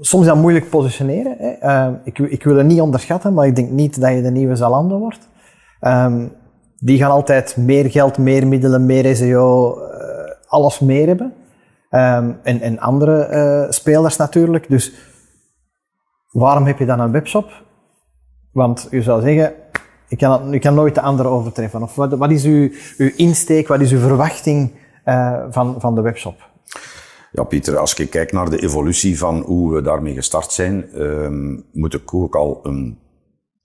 soms 0.00 0.26
dan 0.26 0.40
moeilijk 0.40 0.70
positioneren. 0.70 1.36
Hè. 1.38 1.62
Uh, 1.62 1.94
ik, 2.04 2.18
ik, 2.18 2.44
wil 2.44 2.56
het 2.56 2.66
niet 2.66 2.80
onderschatten, 2.80 3.34
maar 3.34 3.46
ik 3.46 3.56
denk 3.56 3.70
niet 3.70 4.00
dat 4.00 4.12
je 4.12 4.22
de 4.22 4.30
nieuwe 4.30 4.56
Zalando 4.56 4.98
wordt. 4.98 5.28
Um, 5.80 6.32
die 6.78 6.98
gaan 6.98 7.10
altijd 7.10 7.56
meer 7.56 7.90
geld, 7.90 8.18
meer 8.18 8.46
middelen, 8.46 8.86
meer 8.86 9.16
SEO, 9.16 9.78
eh, 9.80 10.32
alles 10.46 10.80
meer 10.80 11.06
hebben. 11.06 11.32
En, 11.90 12.60
en 12.60 12.78
andere 12.78 13.22
eh, 13.22 13.70
spelers 13.70 14.16
natuurlijk. 14.16 14.68
Dus 14.68 14.92
Waarom 16.38 16.66
heb 16.66 16.78
je 16.78 16.86
dan 16.86 17.00
een 17.00 17.12
webshop? 17.12 17.64
Want 18.52 18.88
u 18.90 19.02
zou 19.02 19.22
zeggen, 19.22 19.54
ik 20.08 20.18
kan, 20.18 20.54
u 20.54 20.58
kan 20.58 20.74
nooit 20.74 20.94
de 20.94 21.00
andere 21.00 21.28
overtreffen. 21.28 21.82
Of 21.82 21.94
wat, 21.94 22.12
wat 22.12 22.30
is 22.30 22.44
uw, 22.44 22.70
uw 22.96 23.10
insteek, 23.16 23.68
wat 23.68 23.80
is 23.80 23.92
uw 23.92 23.98
verwachting 23.98 24.72
uh, 25.04 25.44
van, 25.50 25.80
van 25.80 25.94
de 25.94 26.00
webshop? 26.00 26.50
Ja, 27.32 27.44
Pieter, 27.44 27.76
als 27.76 27.94
ik 27.94 28.10
kijk 28.10 28.32
naar 28.32 28.50
de 28.50 28.62
evolutie 28.62 29.18
van 29.18 29.40
hoe 29.40 29.74
we 29.74 29.82
daarmee 29.82 30.14
gestart 30.14 30.52
zijn, 30.52 31.00
um, 31.02 31.64
moet 31.72 31.94
ik 31.94 32.14
ook 32.14 32.36
al 32.36 32.60
een, 32.62 32.98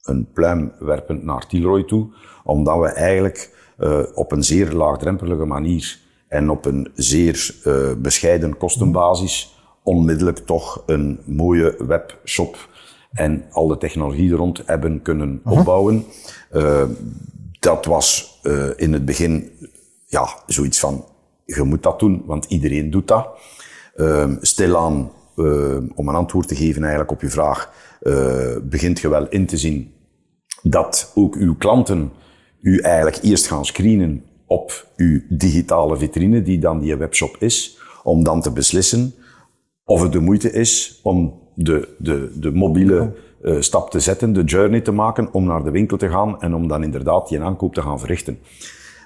een 0.01 0.32
pluim 0.34 0.72
werpen 0.80 1.25
naar 1.25 1.48
Tilroy 1.48 1.84
toe. 1.84 2.13
Omdat 2.44 2.80
we 2.80 2.88
eigenlijk 2.88 3.58
uh, 3.80 4.00
op 4.13 4.32
een 4.32 4.44
zeer 4.44 4.72
laagdrempelige 4.72 5.46
manier 5.46 6.00
en 6.28 6.50
op 6.50 6.66
een 6.66 6.92
zeer 6.94 7.56
uh, 7.66 7.94
bescheiden 7.98 8.58
kostenbasis 8.58 9.61
onmiddellijk 9.84 10.38
toch 10.38 10.84
een 10.86 11.20
mooie 11.26 11.76
webshop 11.88 12.70
en 13.12 13.46
al 13.52 13.68
de 13.68 13.78
technologie 13.78 14.32
er 14.32 14.38
rond 14.38 14.64
hebben 14.66 15.02
kunnen 15.02 15.42
opbouwen. 15.44 16.06
Uh, 16.54 16.84
dat 17.60 17.86
was 17.86 18.40
uh, 18.44 18.70
in 18.76 18.94
het 18.94 19.06
begin 19.06 19.52
ja, 20.06 20.28
zoiets 20.48 20.80
van, 20.80 21.06
je 21.46 21.64
moet 21.64 21.84
dat 21.84 22.00
doen, 22.00 22.24
want 22.26 22.46
iedereen 22.46 22.90
doet 22.90 23.08
dat. 23.08 23.28
Uh, 23.96 24.32
stilaan, 24.42 25.12
om 25.96 26.08
een 26.08 26.16
antwoord 26.16 26.48
te 26.48 26.56
geven 26.56 26.82
eigenlijk 26.82 27.12
op 27.12 27.22
je 27.22 27.30
vraag, 27.30 27.72
begint 28.64 29.00
je 29.00 29.10
wel 29.10 29.28
in 29.28 29.46
te 29.46 29.58
zien 29.58 29.94
dat 30.62 31.12
ook 31.16 31.36
uw 31.36 31.56
klanten 31.56 32.12
u 32.62 32.80
eigenlijk 32.80 33.24
eerst 33.24 33.48
gaan 33.48 33.66
screenen 33.66 34.24
op 34.46 34.88
uw 34.96 35.22
digitale 35.30 35.98
vitrine, 35.98 36.42
die 36.42 36.60
dan 36.60 36.80
die 36.80 36.96
webshop 36.96 37.36
is, 37.40 37.78
om 38.04 38.24
dan 38.24 38.42
te 38.42 38.52
beslissen 38.52 39.14
of 39.91 40.01
het 40.01 40.12
de 40.12 40.19
moeite 40.19 40.51
is 40.51 41.00
om 41.03 41.39
de, 41.53 41.88
de, 41.98 42.31
de 42.36 42.51
mobiele 42.51 43.13
uh, 43.41 43.55
stap 43.60 43.89
te 43.89 44.00
zetten, 44.00 44.33
de 44.33 44.43
journey 44.43 44.81
te 44.81 44.91
maken, 44.91 45.33
om 45.33 45.45
naar 45.45 45.63
de 45.63 45.71
winkel 45.71 45.98
te 45.98 46.10
gaan 46.10 46.41
en 46.41 46.53
om 46.53 46.67
dan 46.67 46.83
inderdaad 46.83 47.29
die 47.29 47.41
aankoop 47.41 47.74
te 47.74 47.81
gaan 47.81 48.00
verrichten. 48.00 48.39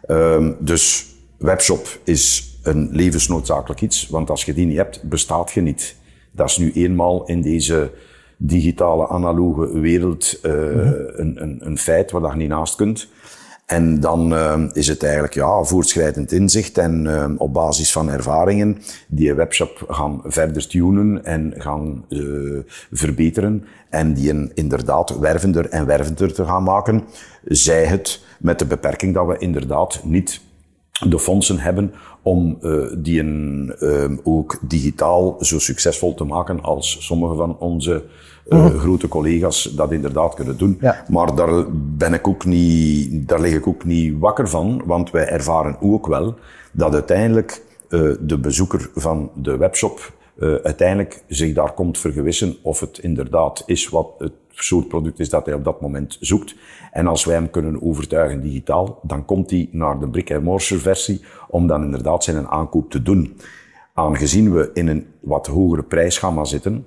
Um, 0.07 0.55
dus 0.59 1.05
webshop 1.37 1.99
is 2.03 2.57
een 2.63 2.89
levensnoodzakelijk 2.91 3.81
iets, 3.81 4.07
want 4.07 4.29
als 4.29 4.45
je 4.45 4.53
die 4.53 4.65
niet 4.65 4.77
hebt, 4.77 5.03
bestaat 5.03 5.51
je 5.51 5.61
niet. 5.61 5.95
Dat 6.31 6.49
is 6.49 6.57
nu 6.57 6.71
eenmaal 6.71 7.25
in 7.25 7.41
deze 7.41 7.91
digitale, 8.37 9.07
analoge 9.07 9.79
wereld 9.79 10.39
uh, 10.43 10.51
mm-hmm. 10.51 10.93
een, 11.15 11.41
een, 11.41 11.57
een 11.65 11.77
feit 11.77 12.11
waar 12.11 12.31
je 12.31 12.37
niet 12.37 12.49
naast 12.49 12.75
kunt. 12.75 13.07
En 13.65 14.00
dan 14.00 14.34
uh, 14.34 14.63
is 14.74 14.88
het 14.88 15.03
eigenlijk 15.03 15.34
ja, 15.34 15.63
voortschrijdend 15.63 16.31
inzicht 16.31 16.77
en 16.77 17.05
uh, 17.05 17.29
op 17.38 17.53
basis 17.53 17.91
van 17.91 18.10
ervaringen 18.10 18.77
die 19.07 19.34
webshop 19.34 19.86
gaan 19.88 20.22
verder 20.24 20.67
tunen 20.67 21.25
en 21.25 21.53
gaan 21.57 22.05
uh, 22.10 22.60
verbeteren 22.91 23.65
en 23.89 24.13
die 24.13 24.29
een 24.29 24.51
inderdaad 24.53 25.19
wervender 25.19 25.69
en 25.69 25.86
wervender 25.86 26.34
te 26.34 26.45
gaan 26.45 26.63
maken. 26.63 27.03
Zij 27.43 27.86
het 27.86 28.24
met 28.39 28.60
de 28.60 28.65
beperking 28.65 29.13
dat 29.13 29.27
we 29.27 29.38
inderdaad 29.38 30.01
niet 30.03 30.41
de 31.09 31.19
fondsen 31.19 31.59
hebben 31.59 31.93
om 32.21 32.59
die 32.97 33.19
een, 33.19 33.73
ook 34.23 34.59
digitaal 34.61 35.35
zo 35.39 35.59
succesvol 35.59 36.13
te 36.13 36.23
maken 36.23 36.61
als 36.61 37.05
sommige 37.05 37.35
van 37.35 37.57
onze 37.59 38.03
uh, 38.47 38.65
grote 38.65 39.07
collega's 39.07 39.63
dat 39.63 39.91
inderdaad 39.91 40.33
kunnen 40.33 40.57
doen. 40.57 40.81
Maar 41.07 41.35
daar 41.35 41.65
ben 41.73 42.13
ik 42.13 42.27
ook 42.27 42.45
niet, 42.45 43.27
daar 43.27 43.41
lig 43.41 43.53
ik 43.53 43.67
ook 43.67 43.85
niet 43.85 44.13
wakker 44.19 44.49
van, 44.49 44.81
want 44.85 45.11
wij 45.11 45.27
ervaren 45.27 45.77
ook 45.81 46.07
wel 46.07 46.35
dat 46.71 46.93
uiteindelijk 46.93 47.61
uh, 47.89 48.15
de 48.19 48.37
bezoeker 48.37 48.89
van 48.95 49.31
de 49.35 49.57
webshop 49.57 50.13
uh, 50.37 50.55
uiteindelijk 50.55 51.23
zich 51.27 51.53
daar 51.53 51.73
komt 51.73 51.97
vergewissen 51.97 52.55
of 52.61 52.79
het 52.79 52.97
inderdaad 52.97 53.63
is 53.65 53.89
wat 53.89 54.07
het 54.17 54.31
soort 54.63 54.88
product 54.88 55.19
is 55.19 55.29
dat 55.29 55.45
hij 55.45 55.55
op 55.55 55.63
dat 55.63 55.81
moment 55.81 56.17
zoekt. 56.19 56.55
En 56.91 57.07
als 57.07 57.25
wij 57.25 57.35
hem 57.35 57.50
kunnen 57.50 57.81
overtuigen 57.81 58.41
digitaal, 58.41 59.00
dan 59.03 59.25
komt 59.25 59.50
hij 59.50 59.69
naar 59.71 60.00
de 60.00 60.09
brick-and-mortar 60.09 60.77
versie 60.77 61.21
om 61.47 61.67
dan 61.67 61.83
inderdaad 61.83 62.24
zijn 62.24 62.47
aankoop 62.47 62.91
te 62.91 63.01
doen. 63.01 63.38
Aangezien 63.93 64.53
we 64.53 64.69
in 64.74 64.88
een 64.88 65.05
wat 65.19 65.47
hogere 65.47 65.83
prijsgamma 65.83 66.43
zitten, 66.43 66.85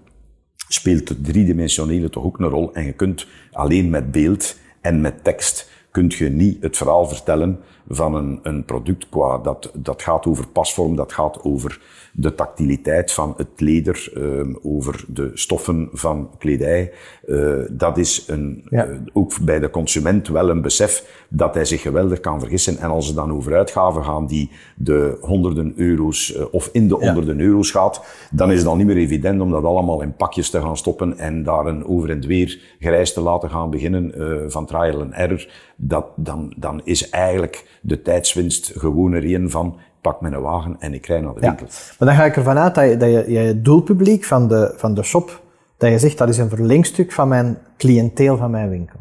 speelt 0.68 1.08
het 1.08 1.24
driedimensionele 1.24 2.10
toch 2.10 2.24
ook 2.24 2.38
een 2.38 2.48
rol. 2.48 2.72
En 2.72 2.84
je 2.84 2.92
kunt 2.92 3.26
alleen 3.52 3.90
met 3.90 4.10
beeld 4.10 4.56
en 4.80 5.00
met 5.00 5.24
tekst 5.24 5.70
kunt 5.90 6.14
je 6.14 6.28
niet 6.28 6.62
het 6.62 6.76
verhaal 6.76 7.08
vertellen 7.08 7.58
van 7.88 8.14
een, 8.14 8.38
een 8.42 8.64
product 8.64 9.08
qua 9.08 9.38
dat, 9.38 9.70
dat 9.74 10.02
gaat 10.02 10.26
over 10.26 10.48
pasvorm, 10.48 10.96
dat 10.96 11.12
gaat 11.12 11.42
over 11.42 11.80
de 12.12 12.34
tactiliteit 12.34 13.12
van 13.12 13.34
het 13.36 13.48
leder, 13.56 14.12
uh, 14.16 14.56
over 14.62 15.04
de 15.06 15.30
stoffen 15.34 15.88
van 15.92 16.30
kledij. 16.38 16.92
Uh, 17.26 17.54
dat 17.70 17.98
is 17.98 18.24
een, 18.28 18.64
ja. 18.70 18.86
uh, 18.86 18.96
ook 19.12 19.40
bij 19.40 19.58
de 19.58 19.70
consument 19.70 20.28
wel 20.28 20.50
een 20.50 20.62
besef 20.62 21.24
dat 21.28 21.54
hij 21.54 21.64
zich 21.64 21.82
geweldig 21.82 22.20
kan 22.20 22.40
vergissen. 22.40 22.78
En 22.78 22.90
als 22.90 23.06
ze 23.06 23.14
dan 23.14 23.32
over 23.32 23.56
uitgaven 23.56 24.04
gaan 24.04 24.26
die 24.26 24.50
de 24.76 25.18
honderden 25.20 25.72
euro's 25.76 26.36
uh, 26.36 26.44
of 26.50 26.68
in 26.72 26.88
de 26.88 26.94
honderden 26.94 27.38
ja. 27.38 27.44
euro's 27.44 27.70
gaat, 27.70 28.04
dan 28.30 28.50
is 28.50 28.56
het 28.56 28.66
dan 28.66 28.76
niet 28.76 28.86
meer 28.86 28.96
evident 28.96 29.40
om 29.40 29.50
dat 29.50 29.64
allemaal 29.64 30.02
in 30.02 30.16
pakjes 30.16 30.50
te 30.50 30.60
gaan 30.60 30.76
stoppen 30.76 31.18
en 31.18 31.42
daar 31.42 31.66
een 31.66 31.86
over 31.86 32.10
en 32.10 32.26
weer 32.26 32.60
gereis 32.78 33.12
te 33.12 33.20
laten 33.20 33.50
gaan 33.50 33.70
beginnen 33.70 34.12
van 34.50 34.66
trial 34.66 35.00
and 35.00 35.12
error. 35.12 35.50
Dat, 35.76 36.06
dan, 36.16 36.52
dan 36.56 36.80
is 36.84 37.10
eigenlijk 37.10 37.77
de 37.82 38.02
tijdswinst 38.02 38.72
gewoon 38.74 39.12
er 39.12 39.50
van 39.50 39.76
pak 40.00 40.20
mijn 40.20 40.40
wagen 40.40 40.76
en 40.78 40.94
ik 40.94 41.06
rij 41.06 41.20
naar 41.20 41.34
de 41.34 41.40
winkel. 41.40 41.66
Maar 41.98 42.08
dan 42.08 42.16
ga 42.16 42.24
ik 42.24 42.36
ervan 42.36 42.58
uit 42.58 42.74
dat 42.74 42.88
je, 42.88 42.96
dat 42.96 43.10
je, 43.10 43.30
je 43.30 43.60
doelpubliek 43.60 44.24
van 44.24 44.48
de, 44.48 44.72
van 44.76 44.94
de 44.94 45.02
shop, 45.02 45.42
dat 45.76 45.90
je 45.90 45.98
zegt 45.98 46.18
dat 46.18 46.28
is 46.28 46.38
een 46.38 46.48
verlengstuk 46.48 47.12
van 47.12 47.28
mijn 47.28 47.58
cliënteel 47.76 48.36
van 48.36 48.50
mijn 48.50 48.70
winkel. 48.70 48.98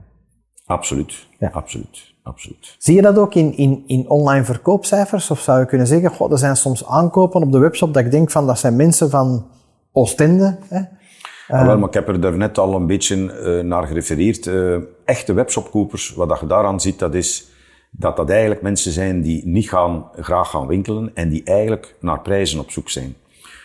Absoluut, 0.65 1.27
ja. 1.39 1.50
absoluut, 1.53 2.13
absoluut. 2.24 2.75
Zie 2.77 2.96
je 2.96 3.01
dat 3.01 3.17
ook 3.17 3.34
in, 3.34 3.57
in, 3.57 3.84
in 3.88 4.10
online 4.10 4.43
verkoopcijfers? 4.43 5.31
Of 5.31 5.39
zou 5.39 5.60
je 5.60 5.65
kunnen 5.65 5.88
zeggen, 5.88 6.12
god, 6.12 6.31
er 6.31 6.38
zijn 6.38 6.55
soms 6.55 6.86
aankopen 6.86 7.41
op 7.41 7.51
de 7.51 7.60
webshop 7.60 7.93
dat 7.93 8.05
ik 8.05 8.12
denk 8.12 8.31
van, 8.31 8.48
dat 8.48 8.60
zijn 8.60 8.75
mensen 8.75 9.10
van 9.10 9.48
Oostende, 9.91 10.57
hè? 10.67 10.81
Ja, 11.48 11.65
wel, 11.65 11.77
maar 11.77 11.88
ik 11.88 11.93
heb 11.93 12.07
er 12.07 12.22
daarnet 12.22 12.57
al 12.57 12.75
een 12.75 12.88
beetje 12.88 13.15
uh, 13.15 13.63
naar 13.63 13.88
gerefereerd. 13.88 14.46
Uh, 14.46 14.77
echte 15.05 15.34
webshopkopers, 15.34 16.13
wat 16.13 16.39
je 16.39 16.48
daaraan 16.48 16.81
ziet, 16.81 17.00
dat 17.00 17.13
is 17.13 17.48
dat 17.91 18.17
dat 18.17 18.29
eigenlijk 18.29 18.62
mensen 18.62 18.91
zijn 18.91 19.22
die 19.22 19.48
niet 19.48 19.70
gaan, 19.70 20.06
graag 20.20 20.50
gaan 20.50 20.67
winkelen 20.67 21.12
en 21.13 21.29
die 21.29 21.44
eigenlijk 21.44 21.96
naar 22.00 22.22
prijzen 22.22 22.60
op 22.60 22.72
zoek 22.72 22.89
zijn. 22.89 23.15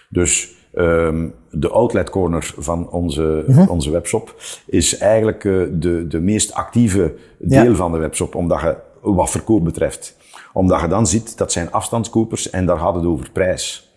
Dus 0.09 0.55
um, 0.75 1.35
de 1.51 1.69
outlet 1.69 2.11
corner 2.11 2.55
van 2.59 2.91
onze, 2.91 3.45
-hmm. 3.47 3.69
onze 3.69 3.91
webshop 3.91 4.35
is 4.67 4.99
eigenlijk 4.99 5.45
uh, 5.45 5.67
de, 5.73 6.07
de 6.07 6.21
meest 6.21 6.55
actieve 6.55 7.15
deel 7.39 7.71
ja. 7.71 7.75
van 7.75 7.93
de 7.93 7.99
webshop, 7.99 8.35
omdat 8.35 8.61
je 8.61 8.77
wat 9.01 9.31
verkoop 9.31 9.65
betreft. 9.65 10.17
Omdat 10.53 10.81
je 10.81 10.89
dan 10.89 11.07
ziet, 11.07 11.39
dat 11.39 11.53
zijn 11.53 11.73
afstandskopers 11.73 12.51
en 12.51 12.67
daar 12.67 12.79
gaat 12.79 12.95
het 12.95 13.05
over 13.05 13.31
prijs. 13.31 13.91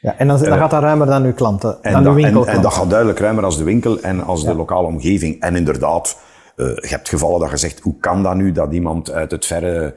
Ja, 0.00 0.14
en 0.18 0.28
dan, 0.28 0.38
dan 0.38 0.48
uh, 0.48 0.58
gaat 0.58 0.70
dat 0.70 0.82
ruimer 0.82 1.06
dan 1.06 1.24
uw 1.24 1.32
klanten, 1.32 1.78
en 1.82 1.92
dan 1.92 2.06
uw 2.06 2.14
winkelklanten. 2.14 2.50
En, 2.50 2.56
en 2.56 2.62
dat 2.62 2.72
gaat 2.72 2.90
duidelijk 2.90 3.18
ruimer 3.18 3.44
als 3.44 3.58
de 3.58 3.64
winkel 3.64 4.00
en 4.00 4.24
als 4.24 4.42
ja. 4.42 4.50
de 4.50 4.56
lokale 4.56 4.86
omgeving. 4.86 5.40
En 5.40 5.56
inderdaad, 5.56 6.18
uh, 6.58 6.66
je 6.66 6.88
hebt 6.88 7.08
gevallen 7.08 7.40
dat 7.40 7.50
je 7.50 7.56
zegt, 7.56 7.80
hoe 7.80 7.96
kan 8.00 8.22
dat 8.22 8.34
nu 8.34 8.52
dat 8.52 8.72
iemand 8.72 9.10
uit 9.10 9.30
het 9.30 9.46
verre 9.46 9.94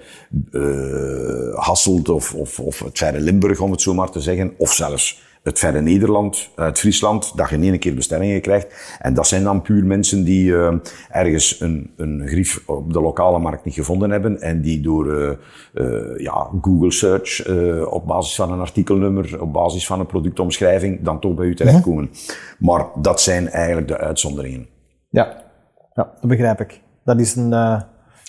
uh, 0.52 1.58
Hasselt 1.58 2.10
of, 2.10 2.34
of, 2.34 2.60
of 2.60 2.80
het 2.80 2.98
verre 2.98 3.20
Limburg, 3.20 3.60
om 3.60 3.72
het 3.72 3.82
zo 3.82 3.94
maar 3.94 4.10
te 4.10 4.22
zeggen, 4.22 4.54
of 4.58 4.74
zelfs 4.74 5.30
het 5.44 5.60
verre 5.60 5.82
Nederland, 5.82 6.50
uit 6.56 6.80
Friesland, 6.80 7.38
dat 7.38 7.50
je 7.50 7.56
in 7.56 7.64
één 7.64 7.80
keer 7.80 7.94
bestellingen 7.96 8.42
krijgt. 8.42 8.98
En 9.00 9.14
dat 9.14 9.28
zijn 9.28 9.44
dan 9.44 9.62
puur 9.62 9.86
mensen 9.86 10.24
die 10.24 10.52
uh, 10.52 10.74
ergens 11.10 11.60
een, 11.60 11.92
een 11.98 12.28
grief 12.28 12.64
op 12.66 12.94
de 12.94 13.02
lokale 13.02 13.40
markt 13.40 13.66
niet 13.66 13.74
gevonden 13.74 14.12
hebben 14.12 14.42
en 14.42 14.62
die 14.62 14.82
door 14.82 15.06
uh, 15.06 15.32
uh, 15.74 16.20
ja, 16.20 16.50
Google 16.62 16.92
search 16.92 17.48
op 17.88 18.08
basis 18.08 18.36
van 18.36 18.52
een 18.52 18.60
artikelnummer, 18.60 19.42
op 19.42 19.54
basis 19.54 19.86
van 19.86 20.00
een 20.00 20.06
productomschrijving, 20.06 21.02
dan 21.02 21.20
toch 21.20 21.36
bij 21.36 21.46
u 21.46 21.56
terechtkomen. 21.56 22.04
Mm 22.04 22.10
-hmm. 22.12 22.68
Maar 22.68 22.86
dat 22.96 23.22
zijn 23.22 23.50
eigenlijk 23.50 23.88
de 23.88 23.98
uitzonderingen. 23.98 24.68
Ja, 25.10 25.51
ja, 25.94 26.12
dat 26.20 26.30
begrijp 26.30 26.60
ik. 26.60 26.82
Dat 27.04 27.20
is 27.20 27.36
een, 27.36 27.52
uh, 27.52 27.82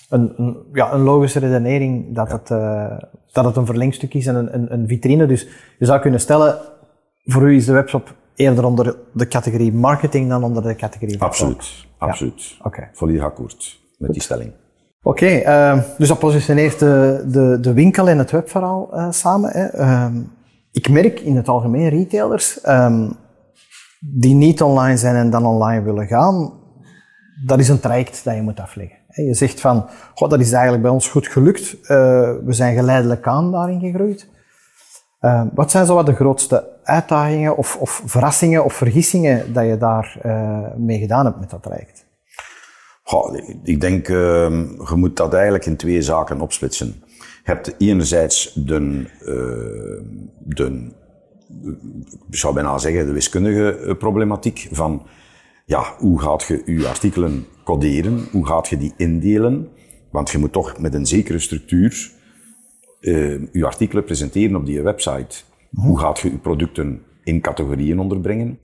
een, 0.09 0.33
een, 0.37 0.57
ja, 0.73 0.92
een 0.92 1.00
logische 1.00 1.38
redenering 1.38 2.14
dat, 2.14 2.28
ja. 2.28 2.35
het, 2.35 2.50
uh, 2.50 2.99
dat 3.33 3.45
het 3.45 3.57
een 3.57 3.66
verlengstuk 3.66 4.14
is 4.14 4.26
en 4.26 4.35
een, 4.35 4.54
een, 4.54 4.73
een 4.73 4.88
vitrine. 4.88 5.26
Dus 5.26 5.49
je 5.78 5.85
zou 5.85 6.00
kunnen 6.00 6.21
stellen, 6.21 6.59
voor 7.25 7.42
u 7.42 7.57
is 7.57 7.66
de 7.66 7.73
webshop 7.73 8.14
eerder 8.35 8.64
onder 8.64 8.97
de 9.12 9.28
categorie 9.28 9.73
marketing 9.73 10.28
dan 10.28 10.45
onder 10.45 10.62
de 10.62 10.75
categorie 10.75 11.23
Absoluut, 11.23 11.87
absoluut. 11.99 12.42
Ja. 12.42 12.64
Okay. 12.64 12.90
Volledig 12.92 13.23
akkoord 13.23 13.81
met 13.99 14.07
Goed. 14.07 14.12
die 14.12 14.23
stelling. 14.23 14.52
Oké, 15.02 15.25
okay, 15.25 15.75
uh, 15.75 15.83
dus 15.99 16.09
dat 16.09 16.19
positioneert 16.19 16.78
de, 16.78 17.25
de, 17.26 17.59
de 17.61 17.73
winkel 17.73 18.09
en 18.09 18.19
het 18.19 18.31
webverhaal 18.31 18.88
uh, 18.92 19.11
samen. 19.11 19.50
Hè. 19.50 20.04
Um, 20.04 20.33
ik 20.73 20.88
merk 20.88 21.21
in 21.21 21.37
het 21.37 21.49
algemeen 21.49 21.88
retailers 21.88 22.69
um, 22.69 23.16
die 24.00 24.35
niet 24.35 24.62
online 24.62 24.97
zijn 24.97 25.14
en 25.14 25.31
dan 25.31 25.47
online 25.47 25.83
willen 25.83 26.07
gaan, 26.07 26.52
dat 27.47 27.59
is 27.59 27.69
een 27.69 27.81
traject 27.81 28.25
dat 28.25 28.35
je 28.35 28.43
moet 28.43 28.61
afleggen. 28.61 28.97
Je 29.09 29.35
zegt 29.35 29.61
van, 29.61 29.89
god, 30.15 30.31
dat 30.31 30.41
is 30.41 30.53
eigenlijk 30.53 30.83
bij 30.83 30.93
ons 30.93 31.09
goed 31.09 31.29
gelukt. 31.29 31.77
Uh, 31.83 31.89
we 32.45 32.53
zijn 32.53 32.75
geleidelijk 32.75 33.27
aan 33.27 33.53
daarin 33.53 33.81
gegroeid. 33.81 34.29
Uh, 35.21 35.43
wat 35.55 35.71
zijn 35.71 35.87
zo 35.87 35.95
wat 35.95 36.07
de 36.07 36.15
grootste 36.15 36.69
uitdagingen 36.83 37.57
of, 37.57 37.77
of 37.77 38.03
verrassingen 38.05 38.65
of 38.65 38.75
vergissingen 38.75 39.53
dat 39.53 39.67
je 39.67 39.77
daar 39.77 40.17
uh, 40.27 40.75
mee 40.77 40.99
gedaan 40.99 41.25
hebt 41.25 41.41
met 41.41 41.51
dat 41.51 41.62
traject? 41.62 42.07
Goh, 43.03 43.37
ik 43.62 43.81
denk, 43.81 44.07
je 44.07 44.93
moet 44.95 45.17
dat 45.17 45.35
eigenlijk 45.35 45.67
in 45.67 45.77
twee 45.77 46.03
zaken 46.03 46.41
opsplitsen. 46.41 47.03
Je 47.19 47.51
hebt 47.51 47.75
enerzijds 47.79 48.53
de, 48.55 49.07
de 50.39 50.91
ik 52.31 52.37
zou 52.37 52.55
bijna 52.55 52.79
zeggen, 52.79 53.07
de 53.07 53.12
wiskundige 53.12 53.97
problematiek 53.99 54.69
van 54.71 55.07
ja, 55.73 55.95
hoe 55.99 56.21
gaat 56.21 56.43
je 56.43 56.62
je 56.67 56.88
artikelen 56.88 57.47
coderen? 57.64 58.29
Hoe 58.33 58.47
gaat 58.47 58.69
je 58.69 58.76
die 58.76 58.93
indelen? 58.97 59.69
Want 60.11 60.31
je 60.31 60.38
moet 60.38 60.52
toch 60.52 60.79
met 60.79 60.95
een 60.95 61.07
zekere 61.07 61.38
structuur 61.38 62.11
uh, 63.00 63.43
uw 63.52 63.67
artikelen 63.67 64.05
presenteren 64.05 64.57
op 64.57 64.67
die 64.67 64.83
website. 64.83 65.43
Hoe 65.75 65.99
gaat 65.99 66.19
je 66.19 66.31
uw 66.31 66.41
producten 66.41 67.02
in 67.25 67.41
categorieën 67.41 67.99
onderbrengen? 67.99 68.59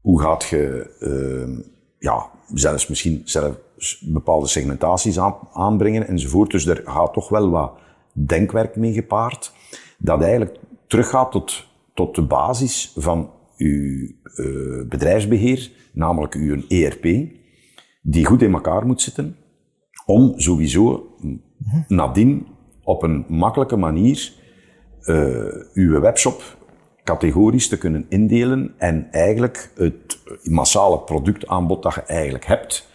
Hoe 0.00 0.20
gaat 0.20 0.44
je, 0.44 0.90
uh, 1.00 1.64
ja, 1.98 2.30
zelfs 2.54 2.86
misschien 2.86 3.22
zelf 3.24 3.56
bepaalde 4.00 4.46
segmentaties 4.46 5.18
aan, 5.18 5.34
aanbrengen 5.52 6.08
enzovoort. 6.08 6.50
Dus 6.50 6.66
er 6.66 6.82
gaat 6.84 7.12
toch 7.12 7.28
wel 7.28 7.50
wat 7.50 7.72
denkwerk 8.12 8.76
mee 8.76 8.92
gepaard. 8.92 9.52
Dat 9.98 10.22
eigenlijk 10.22 10.58
teruggaat 10.86 11.32
tot, 11.32 11.66
tot 11.94 12.14
de 12.14 12.22
basis 12.22 12.92
van 12.96 13.30
uw 13.62 14.10
uh, 14.36 14.88
bedrijfsbeheer, 14.88 15.70
namelijk 15.92 16.34
uw 16.34 16.62
ERP, 16.68 17.02
die 18.02 18.24
goed 18.24 18.42
in 18.42 18.52
elkaar 18.52 18.86
moet 18.86 19.00
zitten, 19.00 19.36
om 20.06 20.32
sowieso 20.36 21.16
nadien 21.88 22.46
op 22.82 23.02
een 23.02 23.24
makkelijke 23.28 23.76
manier 23.76 24.32
uh, 25.02 25.46
uw 25.74 26.00
webshop 26.00 26.56
categorisch 27.04 27.68
te 27.68 27.78
kunnen 27.78 28.06
indelen 28.08 28.74
en 28.78 29.08
eigenlijk 29.10 29.72
het 29.74 30.18
massale 30.42 30.98
productaanbod 30.98 31.82
dat 31.82 31.94
je 31.94 32.02
eigenlijk 32.02 32.46
hebt, 32.46 32.90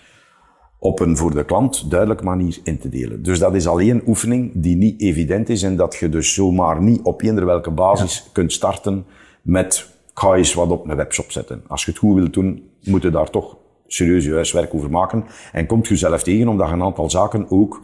op 0.80 1.00
een 1.00 1.18
voor 1.18 1.34
de 1.34 1.46
klant 1.46 1.90
duidelijke 1.90 2.24
manier 2.24 2.60
in 2.64 2.80
te 2.80 2.90
delen. 2.90 3.24
Dus 3.24 3.40
dat 3.40 3.56
is 3.56 3.68
alleen 3.68 3.90
een 3.90 4.08
oefening 4.08 4.52
die 4.54 4.76
niet 4.76 5.02
evident 5.02 5.50
is 5.50 5.64
en 5.64 5.76
dat 5.76 5.96
je 5.96 6.10
dus 6.10 6.34
zomaar 6.34 6.82
niet 6.82 7.02
op 7.02 7.22
eender 7.22 7.46
welke 7.46 7.72
basis 7.72 8.30
kunt 8.34 8.54
starten 8.54 9.06
met 9.42 9.97
ga 10.20 10.34
eens 10.34 10.54
wat 10.54 10.70
op 10.70 10.90
een 10.90 10.96
webshop 10.96 11.32
zetten. 11.32 11.64
Als 11.68 11.86
je 11.86 11.92
het 11.92 12.00
goed 12.00 12.16
wilt 12.16 12.34
doen, 12.34 12.70
moet 12.84 13.02
je 13.02 13.10
daar 13.10 13.30
toch 13.30 13.58
serieus 13.88 14.26
je 14.26 14.34
huiswerk 14.34 14.74
over 14.74 14.90
maken. 14.90 15.26
En 15.52 15.66
komt 15.66 15.88
je 15.88 15.96
zelf 15.96 16.24
tegen 16.24 16.48
omdat 16.48 16.68
je 16.68 16.74
een 16.74 16.84
aantal 16.84 17.10
zaken 17.10 17.46
ook 17.50 17.82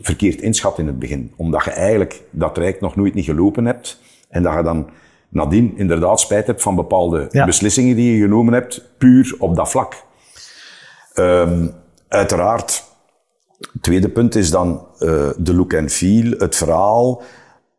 verkeerd 0.00 0.40
inschat 0.40 0.78
in 0.78 0.86
het 0.86 0.98
begin. 0.98 1.32
Omdat 1.36 1.64
je 1.64 1.70
eigenlijk 1.70 2.22
dat 2.30 2.54
traject 2.54 2.80
nog 2.80 2.96
nooit 2.96 3.14
niet 3.14 3.24
gelopen 3.24 3.64
hebt 3.64 4.00
en 4.28 4.42
dat 4.42 4.54
je 4.54 4.62
dan 4.62 4.90
nadien 5.28 5.72
inderdaad 5.76 6.20
spijt 6.20 6.46
hebt 6.46 6.62
van 6.62 6.74
bepaalde 6.74 7.44
beslissingen 7.44 7.96
die 7.96 8.16
je 8.16 8.22
genomen 8.22 8.52
hebt, 8.52 8.88
puur 8.98 9.34
op 9.38 9.56
dat 9.56 9.70
vlak. 9.70 10.04
Um, 11.14 11.74
uiteraard, 12.08 12.84
het 13.72 13.82
tweede 13.82 14.08
punt 14.08 14.34
is 14.34 14.50
dan 14.50 14.86
uh, 14.98 15.30
de 15.36 15.54
look 15.54 15.74
and 15.74 15.92
feel, 15.92 16.30
het 16.38 16.56
verhaal. 16.56 17.22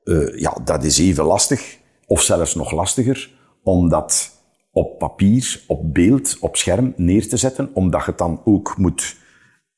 Uh, 0.03 0.39
ja, 0.39 0.57
dat 0.63 0.83
is 0.83 0.99
even 0.99 1.23
lastig, 1.23 1.77
of 2.07 2.21
zelfs 2.21 2.55
nog 2.55 2.71
lastiger, 2.71 3.41
om 3.63 3.89
dat 3.89 4.31
op 4.71 4.97
papier, 4.99 5.63
op 5.67 5.93
beeld, 5.93 6.37
op 6.39 6.55
scherm 6.55 6.93
neer 6.95 7.27
te 7.27 7.37
zetten, 7.37 7.69
omdat 7.73 8.01
je 8.01 8.09
het 8.09 8.17
dan 8.17 8.41
ook 8.43 8.77
moet 8.77 9.15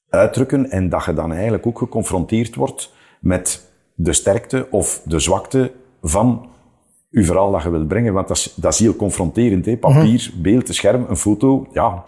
uitdrukken 0.09 0.71
en 0.71 0.89
dat 0.89 1.05
je 1.05 1.13
dan 1.13 1.31
eigenlijk 1.31 1.65
ook 1.65 1.77
geconfronteerd 1.77 2.55
wordt 2.55 2.93
met 3.19 3.73
de 3.95 4.13
sterkte 4.13 4.67
of 4.69 5.01
de 5.05 5.19
zwakte 5.19 5.71
van 6.01 6.47
uw 7.11 7.23
verhaal 7.23 7.51
dat 7.51 7.63
je 7.63 7.69
wilt 7.69 7.87
brengen. 7.87 8.13
Want 8.13 8.27
dat 8.27 8.37
is, 8.37 8.53
dat 8.55 8.73
is 8.73 8.79
heel 8.79 8.95
confronterend. 8.95 9.65
Hè? 9.65 9.77
Papier, 9.77 10.31
mhm. 10.33 10.41
beeld, 10.41 10.75
scherm, 10.75 11.05
een 11.09 11.17
foto. 11.17 11.67
Ja, 11.73 12.03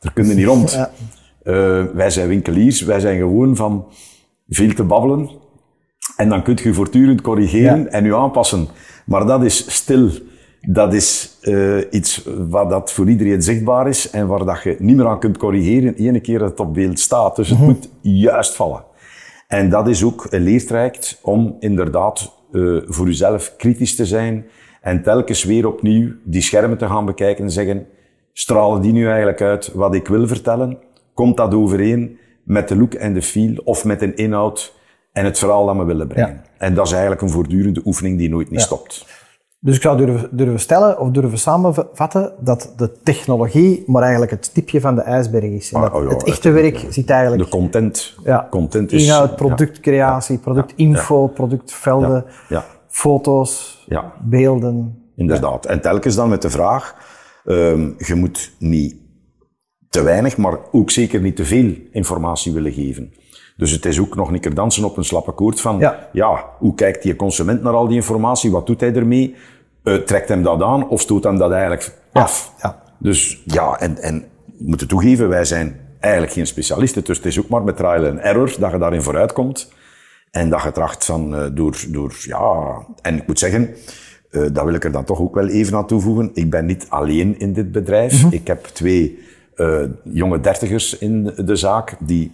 daar 0.00 0.12
kun 0.12 0.26
je 0.26 0.34
niet 0.34 0.46
rond. 0.46 0.72
Ja. 0.72 0.90
Uh, 1.44 1.84
wij 1.94 2.10
zijn 2.10 2.28
winkeliers, 2.28 2.80
wij 2.80 3.00
zijn 3.00 3.18
gewoon 3.18 3.56
van 3.56 3.86
veel 4.48 4.74
te 4.74 4.84
babbelen. 4.84 5.30
En 6.16 6.28
dan 6.28 6.42
kunt 6.42 6.60
je 6.60 6.74
voortdurend 6.74 7.20
corrigeren 7.20 7.92
en 7.92 8.04
je 8.04 8.16
aanpassen. 8.16 8.68
Maar 9.06 9.26
dat 9.26 9.44
is 9.44 9.74
stil. 9.74 10.10
Dat 10.68 10.94
is 10.94 11.38
uh, 11.42 11.78
iets 11.90 12.28
wat 12.48 12.70
dat 12.70 12.92
voor 12.92 13.08
iedereen 13.08 13.42
zichtbaar 13.42 13.88
is 13.88 14.10
en 14.10 14.26
waar 14.26 14.44
dat 14.44 14.62
je 14.62 14.76
niet 14.78 14.96
meer 14.96 15.06
aan 15.06 15.20
kunt 15.20 15.36
corrigeren 15.36 15.94
ene 15.94 16.20
keer 16.20 16.38
dat 16.38 16.50
het 16.50 16.60
op 16.60 16.74
beeld 16.74 16.98
staat. 16.98 17.36
Dus 17.36 17.48
het 17.48 17.58
mhm. 17.58 17.66
moet 17.66 17.88
juist 18.00 18.54
vallen. 18.54 18.84
En 19.48 19.70
dat 19.70 19.88
is 19.88 20.04
ook 20.04 20.26
een 20.30 20.42
leertraject 20.42 21.18
om 21.22 21.56
inderdaad 21.60 22.32
uh, 22.52 22.82
voor 22.86 23.06
uzelf 23.06 23.54
kritisch 23.56 23.96
te 23.96 24.06
zijn 24.06 24.46
en 24.80 25.02
telkens 25.02 25.44
weer 25.44 25.66
opnieuw 25.66 26.12
die 26.24 26.42
schermen 26.42 26.78
te 26.78 26.86
gaan 26.86 27.04
bekijken 27.04 27.44
en 27.44 27.50
zeggen, 27.50 27.86
stralen 28.32 28.80
die 28.80 28.92
nu 28.92 29.06
eigenlijk 29.06 29.40
uit 29.40 29.72
wat 29.72 29.94
ik 29.94 30.08
wil 30.08 30.26
vertellen? 30.26 30.78
Komt 31.14 31.36
dat 31.36 31.54
overeen 31.54 32.18
met 32.42 32.68
de 32.68 32.76
look 32.76 32.94
en 32.94 33.14
de 33.14 33.22
feel 33.22 33.54
of 33.64 33.84
met 33.84 34.02
een 34.02 34.16
inhoud 34.16 34.74
en 35.12 35.24
het 35.24 35.38
verhaal 35.38 35.66
dat 35.66 35.76
we 35.76 35.84
willen 35.84 36.08
brengen? 36.08 36.42
En 36.58 36.74
dat 36.74 36.86
is 36.86 36.92
eigenlijk 36.92 37.22
een 37.22 37.30
voortdurende 37.30 37.82
oefening 37.84 38.18
die 38.18 38.28
nooit 38.28 38.50
niet 38.50 38.60
stopt. 38.60 39.06
Dus 39.66 39.76
ik 39.76 39.82
zou 39.82 39.96
durven, 39.96 40.28
durven, 40.32 40.60
stellen 40.60 40.98
of 40.98 41.10
durven 41.10 41.38
samenvatten 41.38 42.32
dat 42.40 42.72
de 42.76 42.92
technologie 43.02 43.84
maar 43.86 44.02
eigenlijk 44.02 44.30
het 44.30 44.54
tipje 44.54 44.80
van 44.80 44.94
de 44.94 45.00
ijsberg 45.00 45.44
is. 45.44 45.72
En 45.72 45.80
ah, 45.80 45.92
dat 45.92 46.02
oh 46.02 46.08
het 46.08 46.24
echte 46.24 46.50
werk 46.50 46.86
zit 46.90 47.10
eigenlijk... 47.10 47.42
De 47.42 47.48
content. 47.48 48.14
Ja, 48.24 48.46
content 48.50 48.92
is... 48.92 49.02
Inhoud, 49.02 49.36
productcreatie, 49.36 50.38
productinfo, 50.38 51.26
productvelden, 51.26 52.24
foto's, 52.88 53.86
beelden. 54.20 55.02
Inderdaad. 55.16 55.66
En 55.66 55.80
telkens 55.80 56.14
dan 56.14 56.28
met 56.28 56.42
de 56.42 56.50
vraag, 56.50 56.94
um, 57.44 57.94
je 57.98 58.14
moet 58.14 58.52
niet 58.58 58.94
te 59.88 60.02
weinig, 60.02 60.36
maar 60.36 60.58
ook 60.72 60.90
zeker 60.90 61.20
niet 61.20 61.36
te 61.36 61.44
veel 61.44 61.74
informatie 61.90 62.52
willen 62.52 62.72
geven. 62.72 63.12
Dus 63.56 63.70
het 63.70 63.84
is 63.84 64.00
ook 64.00 64.16
nog 64.16 64.32
een 64.32 64.40
keer 64.40 64.54
dansen 64.54 64.84
op 64.84 64.96
een 64.96 65.04
slappe 65.04 65.32
koord 65.32 65.60
van, 65.60 65.78
ja. 65.78 66.08
ja, 66.12 66.44
hoe 66.58 66.74
kijkt 66.74 67.02
die 67.02 67.16
consument 67.16 67.62
naar 67.62 67.72
al 67.72 67.86
die 67.86 67.96
informatie? 67.96 68.50
Wat 68.50 68.66
doet 68.66 68.80
hij 68.80 68.94
ermee? 68.94 69.34
Uh, 69.86 69.94
trekt 69.94 70.28
hem 70.28 70.42
dat 70.42 70.62
aan 70.62 70.88
of 70.88 71.00
stoot 71.00 71.24
hem 71.24 71.38
dat 71.38 71.50
eigenlijk 71.50 71.92
af? 72.12 72.52
Ja. 72.62 72.82
Dus 72.98 73.42
ja, 73.44 73.78
en, 73.80 73.98
en 73.98 74.24
moeten 74.58 74.88
toegeven, 74.88 75.28
wij 75.28 75.44
zijn 75.44 75.80
eigenlijk 76.00 76.32
geen 76.32 76.46
specialisten. 76.46 77.04
Dus 77.04 77.16
het 77.16 77.26
is 77.26 77.38
ook 77.38 77.48
maar 77.48 77.62
met 77.62 77.76
trial 77.76 78.04
en 78.04 78.18
error 78.18 78.54
dat 78.58 78.70
je 78.70 78.78
daarin 78.78 79.02
vooruit 79.02 79.32
komt. 79.32 79.72
En 80.30 80.50
dat 80.50 80.62
je 80.62 80.72
tracht 80.72 81.04
van 81.04 81.34
uh, 81.34 81.46
door, 81.52 81.76
door, 81.88 82.14
ja, 82.18 82.76
en 83.02 83.16
ik 83.16 83.26
moet 83.26 83.38
zeggen, 83.38 83.74
uh, 84.30 84.46
dat 84.52 84.64
wil 84.64 84.74
ik 84.74 84.84
er 84.84 84.92
dan 84.92 85.04
toch 85.04 85.20
ook 85.20 85.34
wel 85.34 85.48
even 85.48 85.76
aan 85.76 85.86
toevoegen. 85.86 86.30
Ik 86.34 86.50
ben 86.50 86.66
niet 86.66 86.86
alleen 86.88 87.38
in 87.38 87.52
dit 87.52 87.72
bedrijf. 87.72 88.22
Mhm. 88.22 88.34
Ik 88.34 88.46
heb 88.46 88.64
twee 88.64 89.18
uh, 89.56 89.82
jonge 90.04 90.40
dertigers 90.40 90.98
in 90.98 91.32
de 91.36 91.56
zaak 91.56 91.96
die 92.00 92.32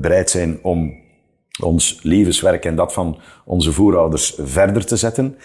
bereid 0.00 0.30
zijn 0.30 0.58
om 0.62 0.94
ons 1.62 1.98
levenswerk 2.02 2.64
en 2.64 2.76
dat 2.76 2.92
van 2.92 3.18
onze 3.44 3.72
voorouders 3.72 4.38
verder 4.38 4.86
te 4.86 4.96
zetten. 4.96 5.36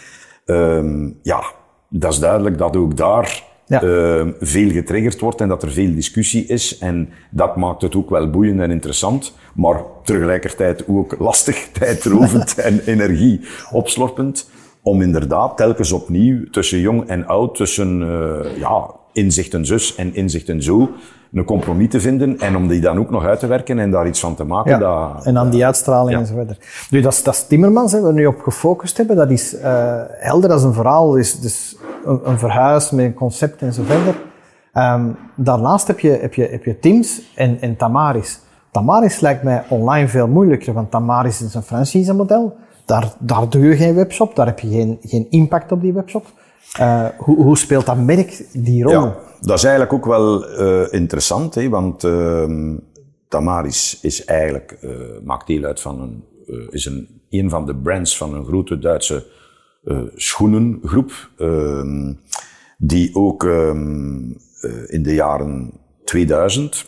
Um, 0.49 1.19
ja, 1.23 1.43
dat 1.89 2.13
is 2.13 2.19
duidelijk 2.19 2.57
dat 2.57 2.75
ook 2.75 2.97
daar 2.97 3.43
ja. 3.65 3.83
uh, 3.83 4.27
veel 4.39 4.69
getriggerd 4.69 5.19
wordt 5.19 5.41
en 5.41 5.47
dat 5.47 5.63
er 5.63 5.71
veel 5.71 5.93
discussie 5.93 6.45
is. 6.45 6.77
En 6.77 7.09
dat 7.31 7.55
maakt 7.55 7.81
het 7.81 7.95
ook 7.95 8.09
wel 8.09 8.29
boeiend 8.29 8.59
en 8.59 8.71
interessant, 8.71 9.35
maar 9.55 9.81
tegelijkertijd 10.03 10.83
ook 10.87 11.15
lastig, 11.19 11.69
tijdrovend 11.79 12.55
en 12.55 12.79
energie 12.85 13.41
opslorpend. 13.71 14.49
Om 14.81 15.01
inderdaad 15.01 15.57
telkens 15.57 15.91
opnieuw 15.91 16.49
tussen 16.49 16.79
jong 16.79 17.07
en 17.07 17.27
oud, 17.27 17.55
tussen 17.55 18.01
uh, 18.01 18.57
ja, 18.57 18.91
inzichten 19.11 19.65
zus 19.65 19.95
en 19.95 20.15
inzichten 20.15 20.63
zo, 20.63 20.89
een 21.33 21.43
compromis 21.43 21.89
te 21.89 21.99
vinden 21.99 22.39
en 22.39 22.55
om 22.55 22.67
die 22.67 22.81
dan 22.81 22.97
ook 22.97 23.09
nog 23.09 23.25
uit 23.25 23.39
te 23.39 23.47
werken 23.47 23.79
en 23.79 23.91
daar 23.91 24.07
iets 24.07 24.19
van 24.19 24.35
te 24.35 24.43
maken. 24.43 24.71
Ja, 24.71 25.13
dat, 25.13 25.25
en 25.25 25.33
dan 25.33 25.49
die 25.49 25.65
uitstraling 25.65 26.11
ja. 26.11 26.19
en 26.19 26.25
zo 26.25 26.33
verder. 26.33 26.57
Nu, 26.89 27.01
dat 27.01 27.13
is, 27.13 27.23
dat 27.23 27.33
is 27.33 27.47
Timmermans, 27.47 27.91
hè, 27.91 28.01
waar 28.01 28.13
we 28.13 28.19
nu 28.19 28.25
op 28.25 28.41
gefocust 28.41 28.97
hebben. 28.97 29.15
Dat 29.15 29.29
is 29.29 29.53
uh, 29.53 30.01
helder 30.07 30.51
als 30.51 30.63
een 30.63 30.73
verhaal. 30.73 31.15
is 31.15 31.39
dus 31.39 31.77
een, 32.05 32.19
een, 32.23 32.39
verhuis 32.39 32.91
met 32.91 33.05
een 33.05 33.13
concept 33.13 33.61
en 33.61 33.73
zo 33.73 33.83
verder. 33.83 34.15
Um, 34.73 35.15
daarnaast 35.35 35.87
heb 35.87 35.99
je, 35.99 36.09
heb 36.09 36.33
je, 36.33 36.47
heb 36.51 36.63
je 36.63 36.79
Teams 36.79 37.21
en, 37.35 37.57
en 37.61 37.75
Tamaris. 37.75 38.39
Tamaris 38.71 39.19
lijkt 39.19 39.43
mij 39.43 39.63
online 39.69 40.07
veel 40.07 40.27
moeilijker, 40.27 40.73
want 40.73 40.91
Tamaris 40.91 41.41
is 41.41 41.53
een 41.53 41.63
franchise-model. 41.63 42.55
Daar, 42.85 43.13
daar 43.19 43.49
doe 43.49 43.65
je 43.65 43.75
geen 43.75 43.95
webshop, 43.95 44.35
daar 44.35 44.45
heb 44.45 44.59
je 44.59 44.69
geen, 44.69 44.97
geen 45.01 45.27
impact 45.29 45.71
op 45.71 45.81
die 45.81 45.93
webshop. 45.93 46.25
Uh, 46.79 47.05
hoe, 47.17 47.43
hoe 47.43 47.57
speelt 47.57 47.85
dat 47.85 47.97
merk 47.97 48.45
die 48.53 48.83
rol? 48.83 48.91
Ja, 48.91 49.17
dat 49.41 49.57
is 49.57 49.63
eigenlijk 49.63 49.93
ook 49.93 50.05
wel 50.05 50.59
uh, 50.61 50.93
interessant, 50.93 51.55
hè, 51.55 51.69
want 51.69 52.03
uh, 52.03 52.75
Tamaris 53.27 53.99
is 54.01 54.25
eigenlijk, 54.25 54.77
uh, 54.81 54.91
maakt 55.23 55.47
deel 55.47 55.63
uit 55.63 55.81
van 55.81 56.01
een, 56.01 56.23
is 56.69 56.85
een, 56.85 57.21
een 57.29 57.49
van 57.49 57.65
de 57.65 57.75
brands 57.75 58.17
van 58.17 58.33
een 58.33 58.45
grote 58.45 58.79
Duitse 58.79 59.25
schoenengroep, 60.15 61.29
ehm, 61.37 62.13
die 62.77 63.15
ook 63.15 63.43
ehm, 63.43 64.31
in 64.85 65.03
de 65.03 65.13
jaren 65.13 65.71
2000 66.03 66.85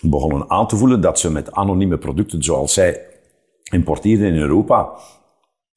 begonnen 0.00 0.50
aan 0.50 0.68
te 0.68 0.76
voelen 0.76 1.00
dat 1.00 1.18
ze 1.18 1.30
met 1.30 1.52
anonieme 1.52 1.98
producten 1.98 2.42
zoals 2.42 2.74
zij 2.74 3.06
importeerden 3.70 4.26
in 4.26 4.40
Europa 4.40 4.92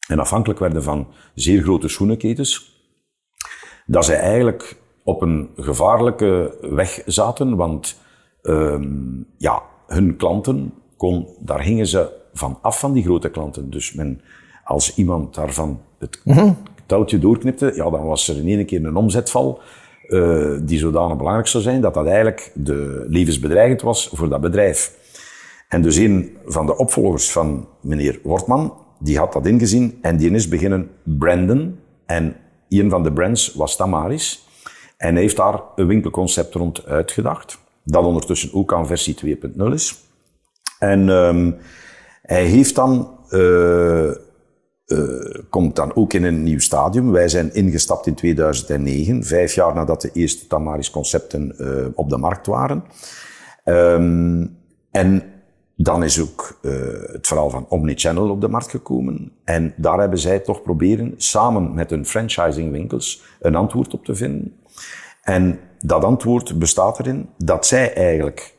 en 0.08 0.20
afhankelijk 0.20 0.60
werden 0.60 0.84
van 0.84 1.08
zeer 1.36 1.62
grote 1.62 1.88
schoenenketens, 1.88 2.73
dat 3.86 4.06
zij 4.06 4.20
eigenlijk 4.20 4.78
op 5.04 5.22
een 5.22 5.50
gevaarlijke 5.56 6.58
weg 6.62 7.02
zaten, 7.06 7.56
want 7.56 8.00
um, 8.42 9.26
ja, 9.38 9.62
hun 9.88 10.16
klanten, 10.16 10.74
kon, 10.98 11.28
daar 11.40 11.60
gingen 11.60 11.88
ze 11.88 12.10
van 12.34 12.58
af 12.62 12.80
van 12.80 12.94
die 12.94 13.04
grote 13.04 13.30
klanten. 13.30 13.70
Dus 13.70 13.94
men, 13.94 14.22
als 14.64 14.96
iemand 14.96 15.36
daarvan 15.36 15.82
het 16.00 16.22
mm 16.24 16.58
touwtje 16.86 17.20
doorknipte, 17.20 17.72
ja, 17.76 17.90
dan 17.90 18.06
was 18.06 18.28
er 18.28 18.38
in 18.38 18.48
één 18.48 18.66
keer 18.66 18.86
een 18.86 18.96
omzetval 18.96 19.60
uh, 20.08 20.58
die 20.62 20.80
zodanig 20.80 21.18
belangrijk 21.18 21.48
zou 21.48 21.64
zijn 21.64 21.82
dat 21.82 21.94
dat 21.94 22.06
eigenlijk 22.06 22.52
de 22.54 23.06
levensbedreigend 23.08 23.82
was 23.82 24.10
voor 24.14 24.30
dat 24.30 24.42
bedrijf. 24.42 25.02
En 25.68 25.82
dus 25.82 25.96
een 25.96 26.38
van 26.46 26.66
de 26.66 26.78
opvolgers 26.78 27.32
van 27.32 27.68
meneer 27.82 28.20
Wortman, 28.24 28.74
die 29.00 29.18
had 29.18 29.34
dat 29.34 29.46
ingezien 29.46 29.98
en 30.02 30.18
die 30.18 30.32
is 30.32 30.48
beginnen 30.48 30.90
branden. 31.04 31.80
En 32.06 32.36
een 32.82 32.90
van 32.90 33.04
de 33.04 33.12
brands 33.12 33.54
was 33.54 33.76
Tamaris. 33.76 34.48
En 34.98 35.16
heeft 35.16 35.38
daar 35.38 35.62
een 35.76 35.88
winkelconcept 35.88 36.54
rond 36.54 36.86
uitgedacht. 36.86 37.58
Dat 37.84 38.06
ondertussen 38.06 38.54
ook 38.54 38.74
aan 38.74 38.88
versie 38.88 39.38
2.0 39.58 39.74
is. 39.74 40.04
En 40.80 41.10
um, 41.10 41.58
hij 42.22 42.46
heeft 42.46 42.76
dan, 42.76 43.18
uh, 43.30 44.12
uh, 44.88 45.36
komt 45.50 45.76
dan 45.76 45.96
ook 45.96 46.14
in 46.14 46.24
een 46.24 46.44
nieuw 46.44 46.60
stadium. 46.60 47.12
Wij 47.12 47.28
zijn 47.28 47.54
ingestapt 47.54 48.08
in 48.08 48.16
2009, 48.16 49.24
vijf 49.24 49.54
jaar 49.54 49.74
nadat 49.74 50.02
de 50.02 50.10
eerste 50.14 50.48
Tamaris 50.48 50.90
concepten 50.90 51.56
uh, 51.58 51.88
op 51.94 52.10
de 52.10 52.18
markt 52.18 52.48
waren. 52.48 52.84
Um, 53.66 54.58
en 54.92 55.33
dan 55.84 56.04
is 56.04 56.22
ook 56.22 56.60
uh, 56.62 56.72
het 57.12 57.28
verhaal 57.28 57.50
van 57.50 57.66
Omnichannel 57.70 58.30
op 58.30 58.42
de 58.42 58.48
markt 58.48 58.70
gekomen. 58.70 59.32
En 59.44 59.74
daar 59.78 60.00
hebben 60.00 60.20
zij 60.20 60.40
toch 60.40 60.62
proberen, 60.62 61.14
samen 61.18 61.74
met 61.74 61.90
hun 61.90 62.06
franchisingwinkels, 62.06 63.24
een 63.40 63.56
antwoord 63.56 63.94
op 63.94 64.06
te 64.06 64.16
vinden. 64.16 64.54
En 65.22 65.60
dat 65.80 66.04
antwoord 66.04 66.60
bestaat 66.60 67.00
erin 67.00 67.30
dat 67.38 67.66
zij 67.66 67.94
eigenlijk 67.94 68.56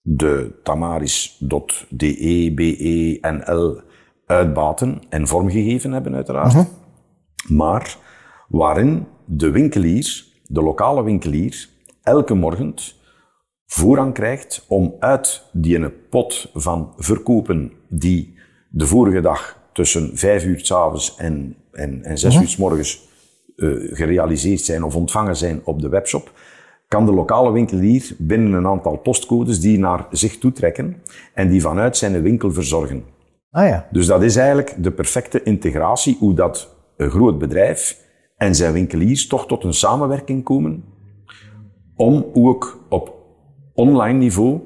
de 0.00 0.60
tamaris.de, 0.62 2.52
be, 2.54 3.18
nl 3.20 3.80
uitbaten 4.26 5.02
en 5.08 5.26
vormgegeven 5.26 5.92
hebben 5.92 6.14
uiteraard. 6.14 6.54
Uh 6.54 6.58
-huh. 6.58 6.66
Maar 7.48 7.96
waarin 8.48 9.06
de 9.24 9.50
winkelier, 9.50 10.24
de 10.46 10.62
lokale 10.62 11.04
winkelier, 11.04 11.68
elke 12.02 12.34
morgen 12.34 12.74
voorrang 13.66 14.14
krijgt 14.14 14.64
om 14.68 14.94
uit 14.98 15.42
die 15.52 15.90
pot 15.90 16.50
van 16.54 16.92
verkopen 16.96 17.72
die 17.88 18.38
de 18.68 18.86
vorige 18.86 19.20
dag 19.20 19.58
tussen 19.72 20.10
vijf 20.16 20.44
uur 20.44 20.60
s'avonds 20.64 21.16
en, 21.16 21.56
en, 21.72 22.04
en 22.04 22.18
zes 22.18 22.32
-huh. 22.32 22.42
uur 22.42 22.48
s 22.48 22.56
morgens 22.56 23.08
uh, 23.56 23.94
gerealiseerd 23.94 24.60
zijn 24.60 24.82
of 24.82 24.96
ontvangen 24.96 25.36
zijn 25.36 25.60
op 25.64 25.80
de 25.80 25.88
webshop, 25.88 26.32
kan 26.88 27.06
de 27.06 27.12
lokale 27.12 27.52
winkelier 27.52 28.14
binnen 28.18 28.52
een 28.52 28.66
aantal 28.66 28.96
postcodes 28.96 29.60
die 29.60 29.78
naar 29.78 30.06
zich 30.10 30.38
toetrekken 30.38 31.02
en 31.34 31.48
die 31.48 31.60
vanuit 31.60 31.96
zijn 31.96 32.22
winkel 32.22 32.52
verzorgen. 32.52 33.04
Ah 33.50 33.68
ja. 33.68 33.88
Dus 33.90 34.06
dat 34.06 34.22
is 34.22 34.36
eigenlijk 34.36 34.74
de 34.78 34.90
perfecte 34.90 35.42
integratie, 35.42 36.16
hoe 36.18 36.34
dat 36.34 36.74
een 36.96 37.10
groot 37.10 37.38
bedrijf 37.38 38.04
en 38.36 38.54
zijn 38.54 38.72
winkeliers 38.72 39.26
toch 39.26 39.46
tot 39.46 39.64
een 39.64 39.74
samenwerking 39.74 40.44
komen 40.44 40.84
om 41.96 42.26
ook 42.32 42.86
op 42.88 43.15
online 43.76 44.18
niveau 44.18 44.60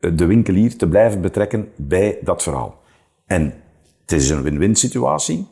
de 0.00 0.26
winkelier 0.26 0.76
te 0.76 0.88
blijven 0.88 1.20
betrekken 1.20 1.68
bij 1.76 2.18
dat 2.22 2.42
verhaal. 2.42 2.80
En 3.26 3.54
het 4.00 4.12
is 4.12 4.30
een 4.30 4.42
win-win 4.42 4.74
situatie. 4.74 5.46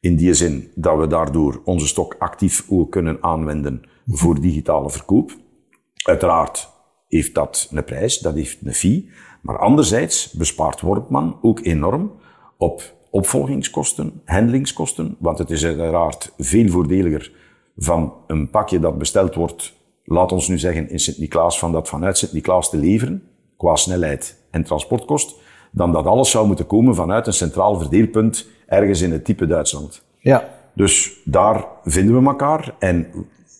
In 0.00 0.16
die 0.16 0.34
zin 0.34 0.70
dat 0.74 0.98
we 0.98 1.06
daardoor 1.06 1.60
onze 1.64 1.86
stok 1.86 2.16
actief 2.18 2.66
ook 2.68 2.90
kunnen 2.90 3.18
aanwenden 3.20 3.82
voor 4.06 4.40
digitale 4.40 4.90
verkoop. 4.90 5.36
Uiteraard 6.04 6.68
heeft 7.08 7.34
dat 7.34 7.68
een 7.72 7.84
prijs, 7.84 8.18
dat 8.18 8.34
heeft 8.34 8.58
een 8.64 8.74
fee. 8.74 9.10
Maar 9.42 9.58
anderzijds 9.58 10.32
bespaart 10.32 10.80
Worpman 10.80 11.38
ook 11.42 11.60
enorm 11.64 12.12
op 12.56 12.94
opvolgingskosten, 13.10 14.22
handlingskosten. 14.24 15.16
Want 15.18 15.38
het 15.38 15.50
is 15.50 15.64
uiteraard 15.64 16.32
veel 16.38 16.68
voordeliger 16.68 17.32
van 17.76 18.14
een 18.26 18.50
pakje 18.50 18.78
dat 18.78 18.98
besteld 18.98 19.34
wordt, 19.34 19.74
laat 20.06 20.32
ons 20.32 20.48
nu 20.48 20.58
zeggen 20.58 20.90
in 20.90 20.98
Sint-Niklaas, 20.98 21.58
van 21.58 21.72
dat 21.72 21.88
vanuit 21.88 22.18
Sint-Niklaas 22.18 22.70
te 22.70 22.76
leveren, 22.76 23.22
qua 23.56 23.76
snelheid 23.76 24.38
en 24.50 24.64
transportkost, 24.64 25.34
dan 25.70 25.92
dat 25.92 26.06
alles 26.06 26.30
zou 26.30 26.46
moeten 26.46 26.66
komen 26.66 26.94
vanuit 26.94 27.26
een 27.26 27.32
centraal 27.32 27.78
verdeelpunt 27.78 28.48
ergens 28.66 29.00
in 29.00 29.12
het 29.12 29.24
type 29.24 29.46
Duitsland. 29.46 30.02
Ja. 30.18 30.48
Dus 30.74 31.20
daar 31.24 31.66
vinden 31.84 32.20
we 32.20 32.28
elkaar 32.28 32.74
en 32.78 33.06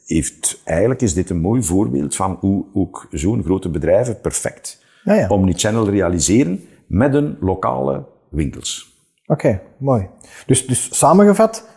heeft, 0.06 0.60
eigenlijk 0.64 1.00
is 1.00 1.14
dit 1.14 1.30
een 1.30 1.40
mooi 1.40 1.62
voorbeeld 1.62 2.16
van 2.16 2.36
hoe 2.40 2.64
ook 2.74 3.06
zo'n 3.10 3.42
grote 3.42 3.68
bedrijven 3.68 4.20
perfect 4.20 4.84
ja, 5.04 5.14
ja. 5.14 5.28
omnichannel 5.28 5.88
realiseren 5.88 6.64
met 6.86 7.14
een 7.14 7.36
lokale 7.40 8.04
winkels. 8.28 8.94
Oké, 9.26 9.46
okay, 9.46 9.62
mooi. 9.78 10.08
Dus, 10.46 10.66
dus 10.66 10.98
samengevat, 10.98 11.68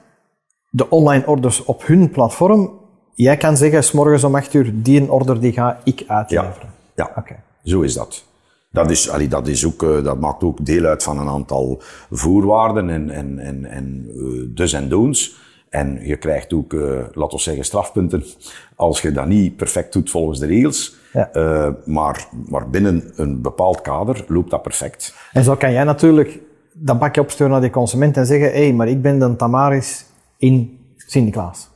de 0.69 0.89
online 0.89 1.25
orders 1.25 1.63
op 1.63 1.85
hun 1.85 2.09
platform, 2.09 2.78
jij 3.23 3.37
kan 3.37 3.57
zeggen, 3.57 3.83
s 3.83 3.91
morgens 3.91 4.23
om 4.23 4.35
8 4.35 4.53
uur, 4.53 4.71
die 4.73 5.01
een 5.01 5.09
order 5.09 5.39
die 5.39 5.51
ga 5.51 5.79
ik 5.83 6.03
uitleveren. 6.07 6.69
Ja, 6.95 7.11
ja. 7.15 7.21
Okay. 7.21 7.39
zo 7.63 7.81
is 7.81 7.93
dat. 7.93 8.23
Dat, 8.71 8.89
is, 8.89 9.09
allee, 9.09 9.27
dat, 9.27 9.47
is 9.47 9.65
ook, 9.65 9.83
uh, 9.83 10.03
dat 10.03 10.19
maakt 10.19 10.43
ook 10.43 10.65
deel 10.65 10.85
uit 10.85 11.03
van 11.03 11.19
een 11.19 11.27
aantal 11.27 11.81
voorwaarden 12.11 12.89
en, 12.89 13.09
en, 13.09 13.39
en, 13.39 13.65
en 13.65 14.11
uh, 14.15 14.55
dus 14.55 14.73
en 14.73 14.89
don'ts. 14.89 15.35
En 15.69 15.99
je 16.01 16.17
krijgt 16.17 16.53
ook, 16.53 16.73
uh, 16.73 16.99
laten 17.13 17.37
we 17.37 17.43
zeggen, 17.43 17.65
strafpunten 17.65 18.23
als 18.75 19.01
je 19.01 19.11
dat 19.11 19.27
niet 19.27 19.55
perfect 19.55 19.93
doet 19.93 20.09
volgens 20.09 20.39
de 20.39 20.45
regels. 20.45 20.95
Ja. 21.13 21.29
Uh, 21.33 21.69
maar, 21.85 22.27
maar 22.45 22.69
binnen 22.69 23.11
een 23.15 23.41
bepaald 23.41 23.81
kader 23.81 24.25
loopt 24.27 24.49
dat 24.49 24.61
perfect. 24.61 25.15
En 25.31 25.43
zo 25.43 25.55
kan 25.55 25.71
jij 25.71 25.83
natuurlijk 25.83 26.39
dat 26.73 26.99
bakje 26.99 27.21
opsturen 27.21 27.51
naar 27.51 27.61
die 27.61 27.69
consument 27.69 28.17
en 28.17 28.25
zeggen, 28.25 28.51
hé, 28.51 28.63
hey, 28.63 28.73
maar 28.73 28.87
ik 28.87 29.01
ben 29.01 29.19
de 29.19 29.35
Tamaris 29.35 30.05
in 30.37 30.79
Sint-Niklaas. 30.97 31.69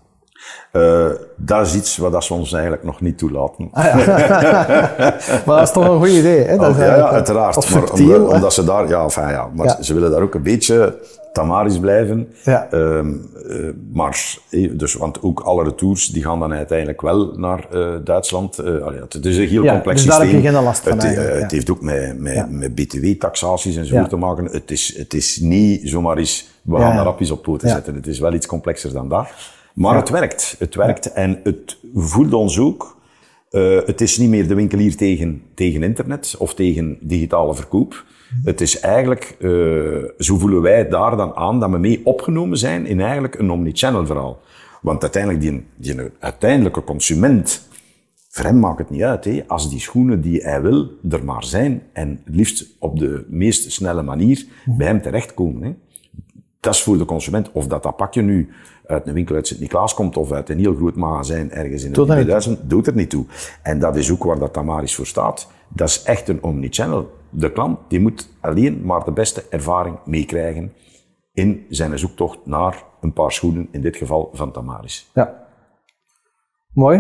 Uh, 0.72 1.08
dat 1.36 1.68
is 1.68 1.76
iets 1.76 1.98
wat 1.98 2.24
ze 2.24 2.34
ons 2.34 2.54
eigenlijk 2.54 2.84
nog 2.84 3.02
niet 3.02 3.18
toelaten. 3.18 3.70
Ah, 3.72 3.86
ja. 3.86 3.96
maar 5.46 5.58
dat 5.58 5.62
is 5.62 5.72
toch 5.72 5.88
een 5.88 6.00
goed 6.00 6.10
idee, 6.10 6.44
hè? 6.44 6.58
Dat 6.58 6.72
oh, 6.72 6.78
ja, 6.78 6.96
ja, 6.96 7.10
uiteraard. 7.10 7.70
Maar 7.70 7.92
omdat, 7.92 8.34
omdat, 8.34 8.54
ze 8.54 8.64
daar, 8.64 8.88
ja, 8.88 9.04
enfin, 9.04 9.28
ja, 9.28 9.50
maar 9.56 9.78
ze 9.80 9.94
willen 9.94 10.12
daar 10.12 10.22
ook 10.22 10.34
een 10.34 10.44
beetje 10.44 11.00
Tamaris 11.34 11.80
blijven. 11.80 12.28
Ja. 12.44 12.68
Um, 12.72 13.32
uh, 13.48 13.70
maar, 13.94 14.38
dus, 14.72 14.94
want 14.94 15.22
ook 15.22 15.40
alle 15.40 15.64
retours 15.64 16.08
die 16.08 16.24
gaan 16.24 16.40
dan 16.40 16.54
uiteindelijk 16.54 17.02
wel 17.02 17.34
naar 17.36 17.68
uh, 17.74 17.96
Duitsland. 18.04 18.58
Het 18.58 19.26
is 19.26 19.38
een 19.38 19.48
heel 19.48 19.66
complex 19.66 20.02
dus 20.02 20.12
daar 20.12 20.22
systeem. 20.22 20.36
heb 20.36 20.44
je 20.44 20.58
geen 20.58 20.64
last 20.64 20.84
van 20.84 21.00
het, 21.00 21.52
heeft 21.52 21.70
ook 21.70 21.82
met, 21.82 22.20
met, 22.20 22.52
met 22.52 22.76
btw-taxaties 22.76 23.76
en 23.76 23.86
zo 23.86 24.08
te 24.08 24.16
maken. 24.16 24.46
Het 24.46 24.72
is, 24.72 24.98
het 24.98 25.14
is 25.14 25.38
niet 25.38 25.82
zomaar 25.90 26.18
eens, 26.18 26.48
we 26.62 26.78
gaan 26.78 26.96
daar 26.96 27.06
rapjes 27.06 27.32
op 27.32 27.42
poten 27.42 27.70
zetten. 27.70 27.96
Het 27.96 28.08
is 28.08 28.20
wel 28.20 28.34
iets 28.34 28.46
complexer 28.46 28.94
dan 28.94 29.10
dat. 29.10 29.28
Maar 29.74 29.96
het 29.96 30.10
werkt. 30.10 30.56
Het 30.60 30.76
werkt 30.76 31.14
en 31.14 31.40
het 31.44 31.78
voelt 31.94 32.34
ons 32.34 32.60
ook. 32.60 33.02
Uh, 33.52 33.80
het 33.86 34.02
is 34.02 34.18
niet 34.18 34.30
meer 34.30 34.48
de 34.48 34.56
winkelier 34.56 34.96
tegen, 34.96 35.42
tegen 35.54 35.84
internet 35.84 36.36
of 36.38 36.54
tegen 36.54 36.98
digitale 37.02 37.56
verkoop. 37.56 38.06
Het 38.44 38.62
is 38.62 38.80
eigenlijk, 38.80 39.36
uh, 39.40 40.04
zo 40.18 40.38
voelen 40.38 40.62
wij 40.62 40.90
daar 40.90 41.18
dan 41.18 41.36
aan, 41.36 41.60
dat 41.60 41.70
we 41.70 41.78
mee 41.78 42.02
opgenomen 42.04 42.58
zijn 42.58 42.86
in 42.86 43.02
eigenlijk 43.02 43.40
een 43.40 43.52
omnichannel 43.52 44.06
verhaal. 44.06 44.40
Want 44.82 45.02
uiteindelijk, 45.02 45.44
die, 45.44 45.66
die 45.76 45.96
uiteindelijke 46.20 46.84
consument, 46.84 47.68
voor 48.30 48.46
hem 48.46 48.60
maakt 48.60 48.80
het 48.80 48.90
niet 48.90 49.04
uit, 49.04 49.26
hè, 49.26 49.44
als 49.48 49.70
die 49.70 49.80
schoenen 49.80 50.22
die 50.22 50.42
hij 50.42 50.62
wil 50.62 50.92
er 51.10 51.26
maar 51.26 51.44
zijn 51.44 51.82
en 51.94 52.22
het 52.26 52.36
liefst 52.36 52.66
op 52.80 53.00
de 53.00 53.26
meest 53.30 53.72
snelle 53.72 54.04
manier 54.04 54.46
bij 54.66 54.88
hem 54.88 55.02
terechtkomen. 55.02 55.64
Hè. 55.64 55.74
Dat 56.60 56.74
is 56.74 56.84
voor 56.84 56.98
de 56.98 57.06
consument. 57.06 57.52
Of 57.52 57.68
dat 57.68 57.84
dat 57.84 57.96
pakje 57.96 58.22
nu 58.22 58.50
uit 58.86 59.08
een 59.08 59.14
winkel 59.14 59.36
uit 59.36 59.48
Sint-Niklaas 59.48 59.94
komt 59.94 60.18
of 60.18 60.32
uit 60.32 60.50
een 60.50 60.60
heel 60.60 60.76
groot 60.76 60.96
magazijn 60.96 61.52
ergens 61.52 61.84
in 61.84 61.92
niet 61.92 62.08
2000, 62.08 62.70
doet 62.70 62.88
er 62.88 62.96
niet 62.96 63.10
toe. 63.10 63.26
En 63.62 63.80
dat 63.80 63.96
is 63.96 64.12
ook 64.12 64.24
waar 64.24 64.40
dat 64.40 64.54
Tamaris 64.54 64.96
voor 64.96 65.06
staat. 65.06 65.48
Dat 65.68 65.88
is 65.88 66.04
echt 66.04 66.28
een 66.30 66.44
omnichannel. 66.44 67.12
De 67.30 67.52
klant 67.52 67.80
die 67.88 68.00
moet 68.00 68.30
alleen 68.42 68.82
maar 68.86 69.04
de 69.04 69.12
beste 69.12 69.44
ervaring 69.50 69.98
meekrijgen 70.06 70.74
in 71.34 71.66
zijn 71.70 72.00
zoektocht 72.00 72.40
naar 72.46 72.84
een 73.02 73.14
paar 73.14 73.32
schoenen, 73.32 73.68
in 73.72 73.82
dit 73.82 73.98
geval 73.98 74.30
van 74.34 74.52
Tamaris. 74.52 75.10
Ja. 75.14 75.42
Mooi. 76.74 76.98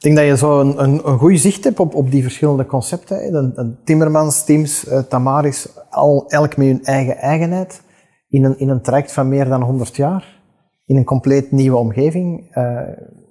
Ik 0.00 0.06
denk 0.06 0.16
dat 0.16 0.26
je 0.26 0.36
zo 0.36 0.60
een, 0.60 0.82
een, 0.82 1.08
een 1.08 1.18
goed 1.18 1.40
zicht 1.40 1.64
hebt 1.64 1.80
op, 1.80 1.94
op 1.94 2.10
die 2.10 2.22
verschillende 2.22 2.66
concepten. 2.66 3.16
hè. 3.16 3.74
Timmermans, 3.84 4.44
Teams, 4.44 4.86
eh, 4.86 4.98
Tamaris, 4.98 5.68
al, 5.90 6.24
elk 6.28 6.56
met 6.56 6.66
hun 6.66 6.84
eigen 6.84 7.16
eigenheid. 7.16 7.82
In 8.28 8.44
een, 8.44 8.58
in 8.58 8.68
een 8.68 8.82
traject 8.82 9.12
van 9.12 9.28
meer 9.28 9.44
dan 9.48 9.62
100 9.62 9.96
jaar. 9.96 10.39
In 10.90 10.96
een 10.96 11.04
compleet 11.04 11.52
nieuwe 11.52 11.76
omgeving. 11.76 12.46
Eh, 12.50 12.80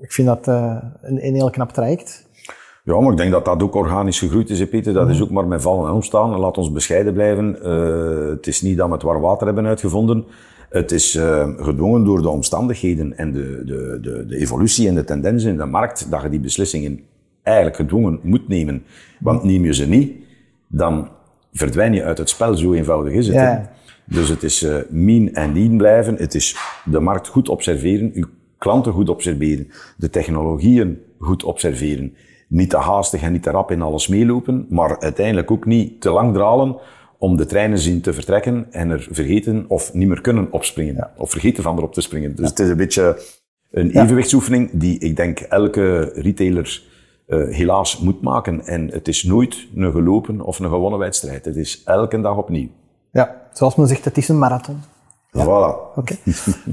ik 0.02 0.12
vind 0.12 0.28
dat 0.28 0.48
eh, 0.48 0.76
een, 1.02 1.26
een 1.26 1.34
heel 1.34 1.50
knap 1.50 1.72
traject. 1.72 2.28
Ja, 2.84 3.00
maar 3.00 3.12
ik 3.12 3.18
denk 3.18 3.32
dat 3.32 3.46
dat 3.46 3.64
ook 3.64 3.76
organisch 3.76 4.20
gegroeid 4.20 4.50
is, 4.50 4.60
hè, 4.60 4.68
Peter. 4.68 4.94
Dat 4.94 5.10
is 5.10 5.22
ook 5.22 5.30
maar 5.30 5.48
met 5.48 5.62
vallen 5.62 5.90
en 5.90 5.96
opstaan. 5.96 6.40
Laat 6.40 6.58
ons 6.58 6.72
bescheiden 6.72 7.14
blijven. 7.14 7.58
Uh, 7.64 8.30
het 8.30 8.48
is 8.48 8.62
niet 8.62 8.78
dat 8.78 8.88
we 8.88 8.94
het 8.94 9.04
warm 9.04 9.22
water 9.22 9.46
hebben 9.46 9.66
uitgevonden. 9.66 10.26
Het 10.70 10.92
is 10.92 11.16
uh, 11.16 11.48
gedwongen 11.58 12.04
door 12.04 12.22
de 12.22 12.30
omstandigheden 12.30 13.18
en 13.18 13.32
de, 13.32 13.62
de, 13.66 14.00
de, 14.02 14.26
de 14.26 14.38
evolutie 14.38 14.88
en 14.88 14.96
de 14.96 15.04
tendensen 15.04 15.52
in 15.52 15.58
de 15.58 15.66
markt 15.66 16.12
dat 16.12 16.22
je 16.22 16.30
die 16.30 16.40
beslissingen 16.40 17.00
eigenlijk 17.44 17.76
gedwongen 17.76 18.20
moet 18.24 18.48
nemen. 18.48 18.84
Want 19.20 19.44
neem 19.44 19.66
je 19.66 19.74
ze 19.74 19.88
niet, 19.88 20.14
dan 20.68 21.10
verdwijn 21.54 21.94
je 21.94 22.04
uit 22.04 22.18
het 22.18 22.30
spel. 22.30 22.56
Zo 22.56 22.74
eenvoudig 22.74 23.14
is 23.14 23.28
het. 23.28 23.36
Ja. 23.36 23.72
Dus 24.10 24.30
het 24.30 24.44
is 24.44 24.64
uh, 24.64 24.78
mean 24.90 25.34
en 25.34 25.54
lean 25.54 25.78
blijven. 25.78 26.16
Het 26.16 26.36
is 26.36 26.58
de 26.86 27.00
markt 27.00 27.28
goed 27.28 27.50
observeren, 27.50 28.12
uw 28.14 28.26
klanten 28.58 28.94
goed 28.94 29.10
observeren, 29.10 29.68
de 29.98 30.10
technologieën 30.10 31.02
goed 31.20 31.44
observeren. 31.44 32.14
Niet 32.48 32.70
te 32.70 32.78
haastig 32.78 33.22
en 33.22 33.32
niet 33.32 33.44
te 33.44 33.52
rap 33.52 33.72
in 33.72 33.82
alles 33.82 34.08
meelopen, 34.08 34.66
maar 34.70 35.00
uiteindelijk 35.00 35.52
ook 35.52 35.66
niet 35.66 36.02
te 36.02 36.10
lang 36.10 36.34
dralen 36.34 36.78
om 37.18 37.38
de 37.38 37.46
treinen 37.46 37.80
zien 37.80 38.02
te 38.02 38.14
vertrekken 38.14 38.68
en 38.72 38.90
er 38.90 39.08
vergeten 39.12 39.66
of 39.68 39.94
niet 39.94 40.08
meer 40.08 40.22
kunnen 40.22 40.48
opspringen. 40.52 41.10
Of 41.18 41.32
vergeten 41.32 41.64
van 41.64 41.78
erop 41.78 41.94
te 41.94 42.02
springen. 42.02 42.36
Dus 42.36 42.50
het 42.50 42.60
is 42.60 42.70
een 42.70 42.78
beetje 42.78 43.22
een 43.72 43.90
evenwichtsoefening 43.90 44.70
die 44.74 45.00
ik 45.00 45.16
denk 45.16 45.40
elke 45.40 46.12
retailer 46.14 46.82
uh, 47.28 47.50
helaas 47.50 48.00
moet 48.00 48.22
maken. 48.22 48.66
En 48.66 48.90
het 48.92 49.08
is 49.08 49.24
nooit 49.24 49.68
een 49.76 49.92
gelopen 49.92 50.42
of 50.42 50.60
een 50.60 50.70
gewonnen 50.70 51.00
wedstrijd. 51.00 51.46
Het 51.46 51.56
is 51.56 51.82
elke 51.86 52.22
dag 52.22 52.38
opnieuw. 52.38 52.70
Ja, 53.12 53.36
zoals 53.54 53.76
men 53.76 53.88
zegt, 53.88 54.06
het 54.06 54.18
is 54.18 54.30
een 54.30 54.40
marathon. 54.40 54.82
Ja. 55.32 55.44
Voilà. 55.44 55.96
Oké. 55.96 56.16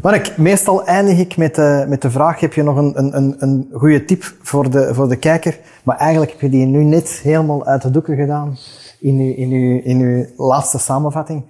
Mark, 0.02 0.36
meestal 0.38 0.86
eindig 0.86 1.18
ik 1.18 1.36
met 1.36 1.54
de, 1.54 1.84
met 1.88 2.02
de 2.02 2.10
vraag, 2.10 2.40
heb 2.40 2.52
je 2.52 2.62
nog 2.62 2.76
een, 2.76 3.16
een, 3.16 3.36
een 3.38 3.68
goede 3.72 4.04
tip 4.04 4.34
voor 4.42 4.70
de, 4.70 4.94
voor 4.94 5.08
de 5.08 5.16
kijker? 5.16 5.58
Maar 5.82 5.96
eigenlijk 5.96 6.30
heb 6.30 6.40
je 6.40 6.48
die 6.48 6.66
nu 6.66 6.84
net 6.84 7.08
helemaal 7.08 7.66
uit 7.66 7.82
de 7.82 7.90
doeken 7.90 8.16
gedaan 8.16 8.56
in 9.00 9.18
uw, 9.18 9.34
in 9.34 9.50
uw, 9.50 9.80
in 9.82 10.00
uw 10.00 10.46
laatste 10.46 10.78
samenvatting. 10.78 11.44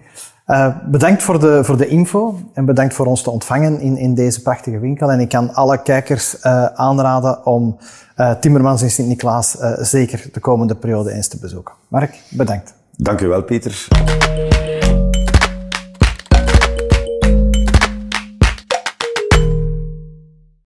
Uh, 0.46 0.77
bedankt 0.90 1.22
voor 1.22 1.40
de, 1.40 1.64
voor 1.64 1.77
de 1.77 1.87
info 1.87 2.38
en 2.53 2.64
bedankt 2.64 2.94
voor 2.94 3.07
ons 3.07 3.22
te 3.22 3.31
ontvangen 3.31 3.81
in, 3.81 3.96
in 3.96 4.14
deze 4.14 4.42
prachtige 4.42 4.79
winkel. 4.79 5.11
En 5.11 5.20
ik 5.20 5.29
kan 5.29 5.55
alle 5.55 5.83
kijkers 5.83 6.37
uh, 6.42 6.64
aanraden 6.64 7.46
om 7.46 7.77
uh, 8.16 8.31
Timmermans 8.31 8.83
in 8.83 8.90
Sint-Niklaas 8.90 9.57
zeker 9.79 10.29
de 10.33 10.40
komende 10.40 10.75
periode 10.75 11.12
eens 11.12 11.29
te 11.29 11.38
bezoeken. 11.38 11.75
Mark, 11.88 12.18
bedankt. 12.31 12.75
Dank 12.96 13.20
u 13.20 13.27
wel, 13.27 13.42
Peter. 13.42 13.88